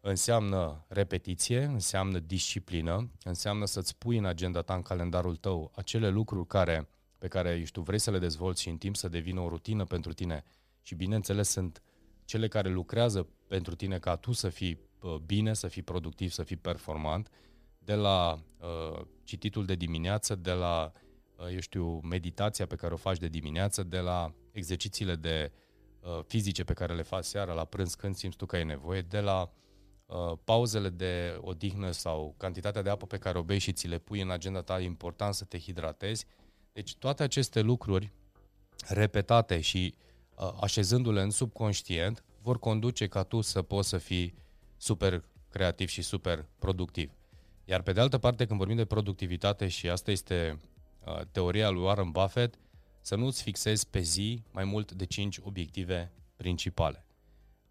înseamnă 0.00 0.84
repetiție, 0.88 1.64
înseamnă 1.64 2.18
disciplină, 2.18 3.10
înseamnă 3.24 3.64
să-ți 3.64 3.96
pui 3.98 4.16
în 4.16 4.24
agenda 4.24 4.62
ta, 4.62 4.74
în 4.74 4.82
calendarul 4.82 5.36
tău, 5.36 5.72
acele 5.74 6.08
lucruri 6.08 6.46
care, 6.46 6.88
pe 7.18 7.28
care 7.28 7.56
eu 7.58 7.64
știu, 7.64 7.82
vrei 7.82 7.98
să 7.98 8.10
le 8.10 8.18
dezvolți 8.18 8.62
și 8.62 8.68
în 8.68 8.76
timp 8.76 8.96
să 8.96 9.08
devină 9.08 9.40
o 9.40 9.48
rutină 9.48 9.84
pentru 9.84 10.12
tine 10.12 10.44
și 10.82 10.94
bineînțeles 10.94 11.48
sunt 11.48 11.82
cele 12.24 12.48
care 12.48 12.68
lucrează 12.68 13.28
pentru 13.46 13.74
tine 13.74 13.98
ca 13.98 14.16
tu 14.16 14.32
să 14.32 14.48
fii 14.48 14.78
uh, 15.00 15.14
bine, 15.14 15.54
să 15.54 15.68
fii 15.68 15.82
productiv, 15.82 16.30
să 16.30 16.42
fii 16.42 16.56
performant 16.56 17.30
de 17.78 17.94
la 17.94 18.42
uh, 18.58 19.06
cititul 19.32 19.64
de 19.66 19.74
dimineață, 19.74 20.34
de 20.34 20.50
la, 20.50 20.92
uh, 21.36 21.52
eu 21.52 21.60
știu, 21.60 22.00
meditația 22.00 22.66
pe 22.66 22.74
care 22.74 22.92
o 22.94 22.96
faci 22.96 23.18
de 23.18 23.28
dimineață, 23.28 23.82
de 23.82 23.98
la 23.98 24.34
exercițiile 24.52 25.14
de 25.14 25.52
uh, 26.00 26.20
fizice 26.26 26.64
pe 26.64 26.72
care 26.72 26.94
le 26.94 27.02
faci 27.02 27.24
seara, 27.24 27.52
la 27.52 27.64
prânz 27.64 27.94
când 27.94 28.14
simți 28.14 28.36
tu 28.36 28.46
că 28.46 28.56
ai 28.56 28.64
nevoie, 28.64 29.00
de 29.00 29.20
la 29.20 29.50
uh, 30.06 30.32
pauzele 30.44 30.88
de 30.88 31.38
odihnă 31.40 31.90
sau 31.90 32.34
cantitatea 32.36 32.82
de 32.82 32.90
apă 32.90 33.06
pe 33.06 33.18
care 33.18 33.38
o 33.38 33.42
bei 33.42 33.58
și 33.58 33.72
ți 33.72 33.86
le 33.86 33.98
pui 33.98 34.20
în 34.20 34.30
agenda 34.30 34.62
ta, 34.62 34.80
e 34.80 34.84
important 34.84 35.34
să 35.34 35.44
te 35.44 35.58
hidratezi. 35.58 36.26
Deci 36.72 36.96
toate 36.96 37.22
aceste 37.22 37.60
lucruri 37.60 38.12
repetate 38.88 39.60
și 39.60 39.94
uh, 40.34 40.52
așezându-le 40.60 41.20
în 41.22 41.30
subconștient 41.30 42.24
vor 42.42 42.58
conduce 42.58 43.06
ca 43.06 43.22
tu 43.22 43.40
să 43.40 43.62
poți 43.62 43.88
să 43.88 43.98
fii 43.98 44.34
super 44.76 45.24
creativ 45.50 45.88
și 45.88 46.02
super 46.02 46.46
productiv. 46.58 47.10
Iar 47.64 47.82
pe 47.82 47.92
de 47.92 48.00
altă 48.00 48.18
parte, 48.18 48.46
când 48.46 48.58
vorbim 48.58 48.76
de 48.76 48.84
productivitate 48.84 49.68
și 49.68 49.88
asta 49.88 50.10
este 50.10 50.60
uh, 51.06 51.20
teoria 51.32 51.70
lui 51.70 51.82
Warren 51.82 52.10
Buffett, 52.10 52.58
să 53.00 53.16
nu-ți 53.16 53.42
fixezi 53.42 53.88
pe 53.88 54.00
zi 54.00 54.42
mai 54.52 54.64
mult 54.64 54.92
de 54.92 55.06
5 55.06 55.38
obiective 55.42 56.12
principale. 56.36 57.06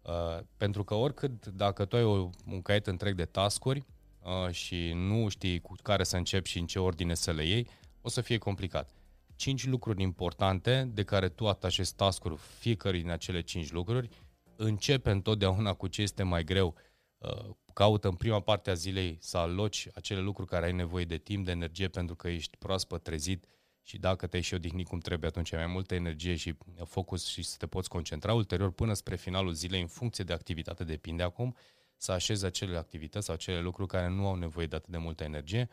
Uh, 0.02 0.38
pentru 0.56 0.84
că 0.84 0.94
oricât, 0.94 1.46
dacă 1.46 1.84
tu 1.84 1.96
ai 1.96 2.04
o, 2.04 2.30
un 2.46 2.62
caiet 2.62 2.86
întreg 2.86 3.14
de 3.14 3.24
tascuri 3.24 3.84
uh, 4.22 4.52
și 4.54 4.92
nu 4.94 5.28
știi 5.28 5.60
cu 5.60 5.74
care 5.82 6.04
să 6.04 6.16
începi 6.16 6.48
și 6.48 6.58
în 6.58 6.66
ce 6.66 6.78
ordine 6.78 7.14
să 7.14 7.32
le 7.32 7.44
iei, 7.44 7.68
o 8.00 8.08
să 8.08 8.20
fie 8.20 8.38
complicat. 8.38 8.90
5 9.36 9.66
lucruri 9.66 10.02
importante 10.02 10.90
de 10.94 11.02
care 11.02 11.28
tu 11.28 11.48
atașezi 11.48 11.94
tascuri 11.94 12.36
fiecare 12.36 12.98
din 12.98 13.10
acele 13.10 13.40
5 13.40 13.70
lucruri, 13.70 14.08
începe 14.56 15.10
întotdeauna 15.10 15.72
cu 15.74 15.86
ce 15.86 16.02
este 16.02 16.22
mai 16.22 16.44
greu. 16.44 16.74
Uh, 17.18 17.54
caută 17.72 18.08
în 18.08 18.14
prima 18.14 18.40
parte 18.40 18.70
a 18.70 18.74
zilei 18.74 19.18
să 19.20 19.38
aloci 19.38 19.88
acele 19.94 20.20
lucruri 20.20 20.48
care 20.48 20.64
ai 20.64 20.72
nevoie 20.72 21.04
de 21.04 21.18
timp, 21.18 21.44
de 21.44 21.50
energie, 21.50 21.88
pentru 21.88 22.14
că 22.14 22.28
ești 22.28 22.56
proaspăt 22.56 23.02
trezit 23.02 23.46
și 23.82 23.98
dacă 23.98 24.26
te-ai 24.26 24.42
și 24.42 24.54
odihnit 24.54 24.86
cum 24.86 24.98
trebuie, 24.98 25.28
atunci 25.28 25.52
ai 25.52 25.64
mai 25.64 25.72
multă 25.72 25.94
energie 25.94 26.34
și 26.34 26.56
focus 26.84 27.26
și 27.26 27.42
să 27.42 27.56
te 27.58 27.66
poți 27.66 27.88
concentra. 27.88 28.34
Ulterior, 28.34 28.70
până 28.70 28.92
spre 28.92 29.16
finalul 29.16 29.52
zilei, 29.52 29.80
în 29.80 29.86
funcție 29.86 30.24
de 30.24 30.32
activitate, 30.32 30.84
depinde 30.84 31.22
acum, 31.22 31.56
să 31.96 32.12
așezi 32.12 32.44
acele 32.44 32.76
activități 32.76 33.26
sau 33.26 33.34
acele 33.34 33.60
lucruri 33.60 33.88
care 33.88 34.08
nu 34.08 34.26
au 34.26 34.34
nevoie 34.34 34.66
de 34.66 34.76
atât 34.76 34.90
de 34.90 34.98
multă 34.98 35.24
energie 35.24 35.68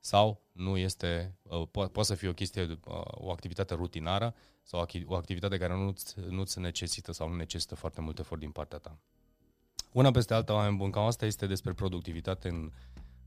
sau 0.00 0.42
nu 0.52 0.76
este, 0.76 1.38
uh, 1.42 1.62
po- 1.68 1.90
poate 1.92 2.02
să 2.02 2.14
fie 2.14 2.28
o 2.28 2.32
chestie, 2.32 2.62
uh, 2.62 2.78
o 3.10 3.30
activitate 3.30 3.74
rutinară 3.74 4.34
sau 4.62 4.86
o 5.04 5.14
activitate 5.14 5.58
care 5.58 5.74
nu-ți, 5.74 6.14
nu-ți 6.28 6.58
necesită 6.58 7.12
sau 7.12 7.28
nu 7.28 7.36
necesită 7.36 7.74
foarte 7.74 8.00
mult 8.00 8.18
efort 8.18 8.40
din 8.40 8.50
partea 8.50 8.78
ta. 8.78 8.98
Una 9.96 10.10
peste 10.10 10.34
alta, 10.34 10.54
oameni 10.54 10.76
buni, 10.76 10.92
cam 10.92 11.04
asta 11.04 11.26
este 11.26 11.46
despre 11.46 11.72
productivitate 11.72 12.48
în, 12.48 12.70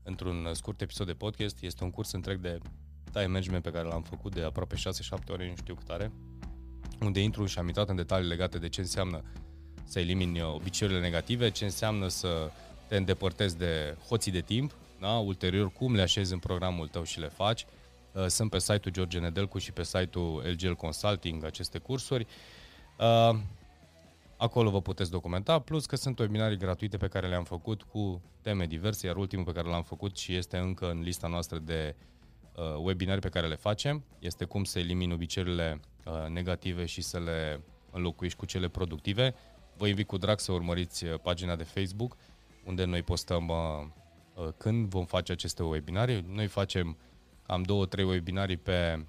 într-un 0.02 0.48
scurt 0.52 0.80
episod 0.80 1.06
de 1.06 1.12
podcast. 1.12 1.62
Este 1.62 1.84
un 1.84 1.90
curs 1.90 2.12
întreg 2.12 2.40
de 2.40 2.58
time 3.12 3.26
management 3.26 3.62
pe 3.62 3.70
care 3.70 3.88
l-am 3.88 4.02
făcut 4.02 4.34
de 4.34 4.42
aproape 4.42 4.74
6-7 4.76 4.78
ore, 5.28 5.48
nu 5.48 5.56
știu 5.56 5.74
cât 5.74 5.88
are, 5.88 6.12
unde 7.00 7.20
intru 7.20 7.46
și 7.46 7.58
am 7.58 7.66
intrat 7.66 7.88
în 7.88 7.96
detalii 7.96 8.28
legate 8.28 8.58
de 8.58 8.68
ce 8.68 8.80
înseamnă 8.80 9.22
să 9.84 9.98
elimini 9.98 10.42
obiceiurile 10.42 11.02
negative, 11.02 11.50
ce 11.50 11.64
înseamnă 11.64 12.08
să 12.08 12.50
te 12.88 12.96
îndepărtezi 12.96 13.56
de 13.56 13.96
hoții 14.08 14.32
de 14.32 14.40
timp, 14.40 14.74
da? 15.00 15.10
ulterior 15.10 15.72
cum 15.72 15.94
le 15.94 16.02
așezi 16.02 16.32
în 16.32 16.38
programul 16.38 16.88
tău 16.88 17.02
și 17.02 17.20
le 17.20 17.28
faci. 17.28 17.66
Uh, 18.12 18.26
sunt 18.26 18.50
pe 18.50 18.58
site-ul 18.58 18.94
George 18.94 19.18
Nedelcu 19.18 19.58
și 19.58 19.72
pe 19.72 19.82
site-ul 19.82 20.42
LGL 20.46 20.72
Consulting 20.72 21.44
aceste 21.44 21.78
cursuri. 21.78 22.26
Uh, 24.40 24.46
acolo 24.46 24.70
vă 24.70 24.80
puteți 24.80 25.10
documenta, 25.10 25.58
plus 25.58 25.86
că 25.86 25.96
sunt 25.96 26.18
webinarii 26.18 26.56
gratuite 26.56 26.96
pe 26.96 27.08
care 27.08 27.28
le-am 27.28 27.44
făcut 27.44 27.82
cu 27.82 28.22
teme 28.42 28.66
diverse, 28.66 29.06
iar 29.06 29.16
ultimul 29.16 29.44
pe 29.44 29.52
care 29.52 29.68
l-am 29.68 29.82
făcut 29.82 30.16
și 30.16 30.34
este 30.34 30.56
încă 30.56 30.90
în 30.90 31.00
lista 31.00 31.28
noastră 31.28 31.58
de 31.58 31.96
uh, 32.56 32.64
webinari 32.82 33.20
pe 33.20 33.28
care 33.28 33.46
le 33.46 33.54
facem, 33.54 34.04
este 34.18 34.44
cum 34.44 34.64
să 34.64 34.78
elimini 34.78 35.12
obiceiurile 35.12 35.80
negative 36.28 36.84
și 36.84 37.02
să 37.02 37.18
le 37.18 37.60
înlocuiești 37.90 38.38
cu 38.38 38.44
cele 38.44 38.68
productive. 38.68 39.34
Vă 39.76 39.86
invit 39.86 40.06
cu 40.06 40.16
drag 40.16 40.38
să 40.38 40.52
urmăriți 40.52 41.06
pagina 41.06 41.56
de 41.56 41.62
Facebook, 41.62 42.16
unde 42.64 42.84
noi 42.84 43.02
postăm 43.02 43.52
când 44.56 44.88
vom 44.88 45.04
face 45.04 45.32
aceste 45.32 45.62
webinarii. 45.62 46.24
Noi 46.28 46.46
facem 46.46 46.96
am 47.46 47.62
două, 47.62 47.86
trei 47.86 48.04
webinarii 48.04 48.56
pe 48.56 48.96
uh, 48.96 49.04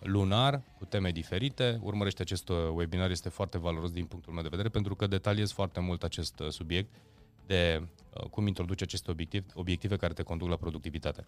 lunar 0.00 0.62
cu 0.78 0.84
teme 0.84 1.10
diferite. 1.10 1.78
Urmărește 1.82 2.22
acest 2.22 2.48
uh, 2.48 2.56
webinar, 2.72 3.10
este 3.10 3.28
foarte 3.28 3.58
valoros 3.58 3.90
din 3.90 4.04
punctul 4.04 4.32
meu 4.32 4.42
de 4.42 4.48
vedere 4.48 4.68
pentru 4.68 4.94
că 4.94 5.06
detaliez 5.06 5.52
foarte 5.52 5.80
mult 5.80 6.02
acest 6.02 6.40
uh, 6.40 6.48
subiect 6.48 6.94
de 7.46 7.82
uh, 8.14 8.22
cum 8.22 8.46
introduce 8.46 8.84
aceste 8.84 9.10
obiective, 9.10 9.46
obiective 9.54 9.96
care 9.96 10.12
te 10.12 10.22
conduc 10.22 10.48
la 10.48 10.56
productivitate. 10.56 11.26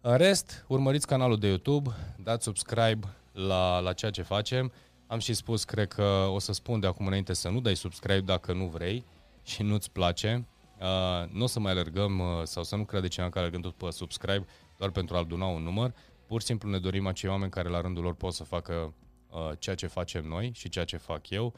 În 0.00 0.16
rest, 0.16 0.64
urmăriți 0.68 1.06
canalul 1.06 1.38
de 1.38 1.46
YouTube, 1.46 1.90
dați 2.22 2.44
subscribe 2.44 3.08
la, 3.32 3.78
la 3.78 3.92
ceea 3.92 4.10
ce 4.10 4.22
facem. 4.22 4.72
Am 5.06 5.18
și 5.18 5.34
spus, 5.34 5.64
cred 5.64 5.88
că 5.88 6.26
o 6.30 6.38
să 6.38 6.52
spun 6.52 6.80
de 6.80 6.86
acum 6.86 7.06
înainte 7.06 7.32
să 7.32 7.48
nu 7.48 7.60
dai 7.60 7.76
subscribe 7.76 8.20
dacă 8.20 8.52
nu 8.52 8.66
vrei 8.66 9.04
și 9.42 9.62
nu-ți 9.62 9.90
place. 9.90 10.46
Uh, 10.80 11.28
nu 11.32 11.42
o 11.42 11.46
să 11.46 11.60
mai 11.60 11.72
alergăm 11.72 12.18
uh, 12.18 12.26
sau 12.44 12.62
să 12.62 12.76
nu 12.76 12.84
crede 12.84 13.08
cineva 13.08 13.30
că 13.30 13.38
alergăm 13.38 13.60
tot 13.60 13.74
pe 13.74 13.90
subscribe 13.90 14.46
doar 14.76 14.90
pentru 14.90 15.16
a 15.16 15.18
aduna 15.18 15.46
un 15.46 15.62
număr. 15.62 15.94
Pur 16.32 16.40
și 16.40 16.46
simplu 16.46 16.68
ne 16.68 16.78
dorim 16.78 17.06
acei 17.06 17.30
oameni 17.30 17.50
care 17.50 17.68
la 17.68 17.80
rândul 17.80 18.02
lor 18.02 18.14
pot 18.14 18.32
să 18.32 18.44
facă 18.44 18.94
uh, 19.30 19.50
ceea 19.58 19.74
ce 19.74 19.86
facem 19.86 20.24
noi 20.24 20.52
și 20.54 20.68
ceea 20.68 20.84
ce 20.84 20.96
fac 20.96 21.30
eu 21.30 21.54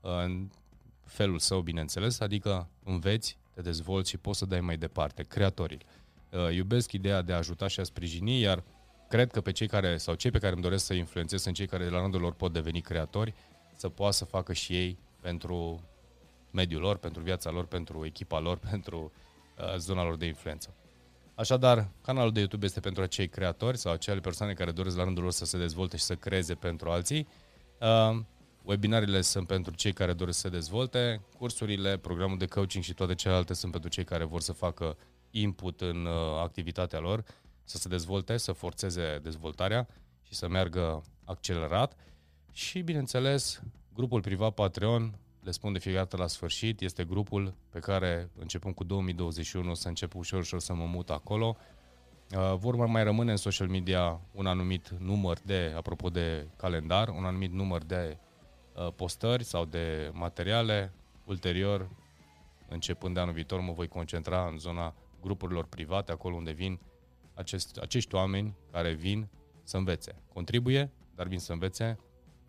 uh, 0.00 0.10
în 0.10 0.50
felul 1.04 1.38
său, 1.38 1.60
bineînțeles, 1.60 2.20
adică 2.20 2.68
înveți, 2.84 3.38
te 3.54 3.60
dezvolți 3.60 4.10
și 4.10 4.16
poți 4.16 4.38
să 4.38 4.44
dai 4.44 4.60
mai 4.60 4.76
departe, 4.76 5.22
creatorii. 5.22 5.78
Uh, 6.30 6.54
iubesc 6.54 6.92
ideea 6.92 7.22
de 7.22 7.32
a 7.32 7.36
ajuta 7.36 7.66
și 7.66 7.80
a 7.80 7.82
sprijini, 7.82 8.40
iar 8.40 8.62
cred 9.08 9.30
că 9.30 9.40
pe 9.40 9.52
cei 9.52 9.66
care, 9.66 9.96
sau 9.96 10.14
cei 10.14 10.30
pe 10.30 10.38
care 10.38 10.52
îmi 10.52 10.62
doresc 10.62 10.84
să 10.84 10.94
influențez 10.94 11.42
sunt 11.42 11.54
cei 11.54 11.66
care 11.66 11.88
la 11.88 12.00
rândul 12.00 12.20
lor 12.20 12.32
pot 12.32 12.52
deveni 12.52 12.80
creatori, 12.80 13.34
să 13.76 13.88
poată 13.88 14.14
să 14.14 14.24
facă 14.24 14.52
și 14.52 14.76
ei 14.76 14.98
pentru 15.20 15.82
mediul 16.50 16.80
lor, 16.80 16.96
pentru 16.96 17.22
viața 17.22 17.50
lor, 17.50 17.66
pentru 17.66 18.04
echipa 18.04 18.38
lor, 18.38 18.56
pentru 18.70 19.12
uh, 19.58 19.76
zona 19.76 20.02
lor 20.02 20.16
de 20.16 20.26
influență. 20.26 20.74
Așadar, 21.36 21.88
canalul 22.02 22.32
de 22.32 22.38
YouTube 22.38 22.64
este 22.64 22.80
pentru 22.80 23.02
acei 23.02 23.28
creatori 23.28 23.76
sau 23.76 23.92
acele 23.92 24.20
persoane 24.20 24.52
care 24.52 24.70
doresc 24.70 24.96
la 24.96 25.04
rândul 25.04 25.22
lor 25.22 25.32
să 25.32 25.44
se 25.44 25.58
dezvolte 25.58 25.96
și 25.96 26.02
să 26.02 26.14
creeze 26.14 26.54
pentru 26.54 26.90
alții. 26.90 27.28
Uh, 27.80 28.20
webinarele 28.62 29.20
sunt 29.20 29.46
pentru 29.46 29.74
cei 29.74 29.92
care 29.92 30.12
doresc 30.12 30.38
să 30.38 30.48
se 30.48 30.54
dezvolte, 30.54 31.20
cursurile, 31.38 31.96
programul 31.96 32.38
de 32.38 32.46
coaching 32.46 32.84
și 32.84 32.94
toate 32.94 33.14
celelalte 33.14 33.54
sunt 33.54 33.72
pentru 33.72 33.90
cei 33.90 34.04
care 34.04 34.24
vor 34.24 34.40
să 34.40 34.52
facă 34.52 34.96
input 35.30 35.80
în 35.80 36.06
uh, 36.06 36.40
activitatea 36.42 36.98
lor, 36.98 37.24
să 37.64 37.76
se 37.76 37.88
dezvolte, 37.88 38.36
să 38.36 38.52
forțeze 38.52 39.20
dezvoltarea 39.22 39.88
și 40.22 40.34
să 40.34 40.48
meargă 40.48 41.02
accelerat. 41.24 41.96
Și, 42.52 42.80
bineînțeles, 42.80 43.62
grupul 43.94 44.20
privat 44.20 44.54
Patreon 44.54 45.18
le 45.44 45.50
spun 45.50 45.72
de 45.72 45.78
fiecare 45.78 46.04
dată 46.04 46.22
la 46.22 46.26
sfârșit, 46.26 46.80
este 46.80 47.04
grupul 47.04 47.54
pe 47.70 47.78
care, 47.78 48.30
începând 48.38 48.74
cu 48.74 48.84
2021, 48.84 49.70
o 49.70 49.74
să 49.74 49.88
încep 49.88 50.14
ușor, 50.14 50.40
ușor 50.40 50.60
să 50.60 50.74
mă 50.74 50.84
mut 50.84 51.10
acolo. 51.10 51.56
Uh, 52.36 52.54
vor 52.56 52.76
mai 52.76 53.04
rămâne 53.04 53.30
în 53.30 53.36
social 53.36 53.68
media 53.68 54.20
un 54.32 54.46
anumit 54.46 54.88
număr 54.88 55.38
de, 55.42 55.72
apropo 55.76 56.10
de 56.10 56.48
calendar, 56.56 57.08
un 57.08 57.24
anumit 57.24 57.52
număr 57.52 57.82
de 57.82 58.18
uh, 58.74 58.92
postări 58.96 59.44
sau 59.44 59.64
de 59.64 60.10
materiale. 60.12 60.92
Ulterior, 61.24 61.88
începând 62.68 63.14
de 63.14 63.20
anul 63.20 63.34
viitor, 63.34 63.60
mă 63.60 63.72
voi 63.72 63.88
concentra 63.88 64.46
în 64.46 64.58
zona 64.58 64.94
grupurilor 65.20 65.64
private, 65.64 66.12
acolo 66.12 66.34
unde 66.34 66.52
vin 66.52 66.80
acest, 67.34 67.76
acești 67.76 68.14
oameni 68.14 68.54
care 68.72 68.92
vin 68.92 69.28
să 69.62 69.76
învețe. 69.76 70.14
Contribuie, 70.32 70.90
dar 71.14 71.26
vin 71.26 71.38
să 71.38 71.52
învețe 71.52 71.98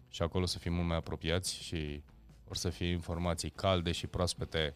și 0.10 0.21
acolo 0.21 0.45
să 0.45 0.58
fim 0.58 0.73
mult 0.73 0.88
mai 0.88 0.97
apropiați 0.97 1.63
și 1.63 2.03
or 2.49 2.55
să 2.55 2.69
fie 2.69 2.88
informații 2.88 3.49
calde 3.49 3.91
și 3.91 4.08
proaspete 4.08 4.75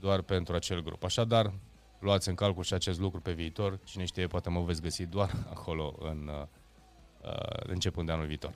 doar 0.00 0.22
pentru 0.22 0.54
acel 0.54 0.82
grup. 0.82 1.04
Așadar, 1.04 1.52
luați 1.98 2.28
în 2.28 2.34
calcul 2.34 2.62
și 2.62 2.74
acest 2.74 3.00
lucru 3.00 3.20
pe 3.20 3.32
viitor. 3.32 3.78
Cine 3.84 4.04
știe, 4.04 4.26
poate 4.26 4.50
mă 4.50 4.60
veți 4.60 4.82
găsi 4.82 5.06
doar 5.06 5.30
acolo 5.54 5.94
în 5.98 6.30
uh, 6.32 6.46
uh, 7.22 7.60
începând 7.66 8.06
de 8.06 8.12
anul 8.12 8.26
viitor. 8.26 8.54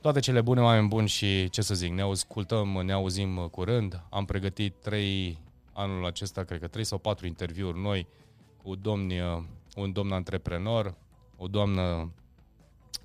Toate 0.00 0.20
cele 0.20 0.40
bune, 0.40 0.60
oameni 0.60 0.88
buni 0.88 1.08
și 1.08 1.48
ce 1.48 1.62
să 1.62 1.74
zic, 1.74 1.92
ne 1.92 2.02
ascultăm, 2.02 2.68
ne 2.68 2.92
auzim 2.92 3.48
curând. 3.50 4.02
Am 4.10 4.24
pregătit 4.24 4.74
trei, 4.80 5.38
anul 5.72 6.06
acesta, 6.06 6.44
cred 6.44 6.60
că 6.60 6.66
trei 6.66 6.84
sau 6.84 6.98
patru 6.98 7.26
interviuri 7.26 7.78
noi 7.78 8.06
cu 8.62 8.74
domni, 8.74 9.20
uh, 9.20 9.42
un 9.76 9.92
domn 9.92 10.12
antreprenor, 10.12 10.94
o 11.36 11.46
doamnă 11.46 12.12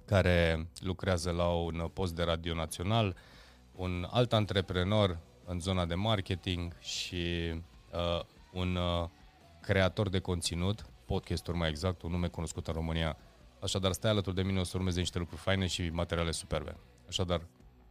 care 0.06 0.68
lucrează 0.80 1.32
la 1.32 1.48
un 1.48 1.90
post 1.94 2.16
de 2.16 2.24
radio 2.24 2.54
național, 2.54 3.16
un 3.76 4.08
alt 4.12 4.34
antreprenor 4.34 5.20
în 5.46 5.60
zona 5.60 5.86
de 5.86 5.96
marketing 5.96 6.78
și 6.80 7.54
uh, 7.92 8.22
un 8.54 8.76
uh, 8.76 9.10
creator 9.62 10.10
de 10.10 10.20
conținut, 10.20 10.86
podcasturi 11.06 11.58
mai 11.58 11.70
exact, 11.70 12.02
un 12.02 12.12
nume 12.12 12.28
cunoscut 12.28 12.68
în 12.68 12.74
România. 12.74 13.18
Așadar, 13.62 13.92
stai 13.92 14.12
alături 14.12 14.36
de 14.36 14.42
mine, 14.42 14.60
o 14.60 14.64
să 14.64 14.78
urmeze 14.78 15.00
niște 15.00 15.20
lucruri 15.20 15.42
faine 15.42 15.68
și 15.68 15.90
materiale 15.90 16.32
superbe. 16.32 16.76
Așadar, 17.08 17.42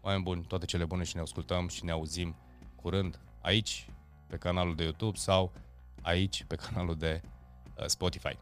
oameni 0.00 0.22
buni, 0.22 0.44
toate 0.44 0.64
cele 0.64 0.84
bune 0.84 1.04
și 1.04 1.16
ne 1.16 1.22
ascultăm 1.22 1.68
și 1.68 1.84
ne 1.84 1.90
auzim 1.90 2.36
curând 2.74 3.20
aici, 3.40 3.86
pe 4.26 4.36
canalul 4.36 4.74
de 4.74 4.82
YouTube 4.82 5.16
sau 5.16 5.52
aici, 6.02 6.44
pe 6.44 6.56
canalul 6.56 6.96
de 6.96 7.20
uh, 7.78 7.86
Spotify. 7.86 8.38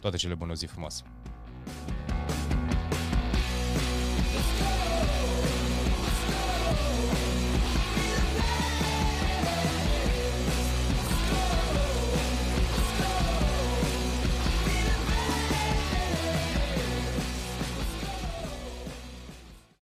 Toate 0.00 0.16
cele 0.16 0.34
bune, 0.34 0.52
o 0.52 0.54
zi 0.54 0.66
frumoasă! 0.66 1.04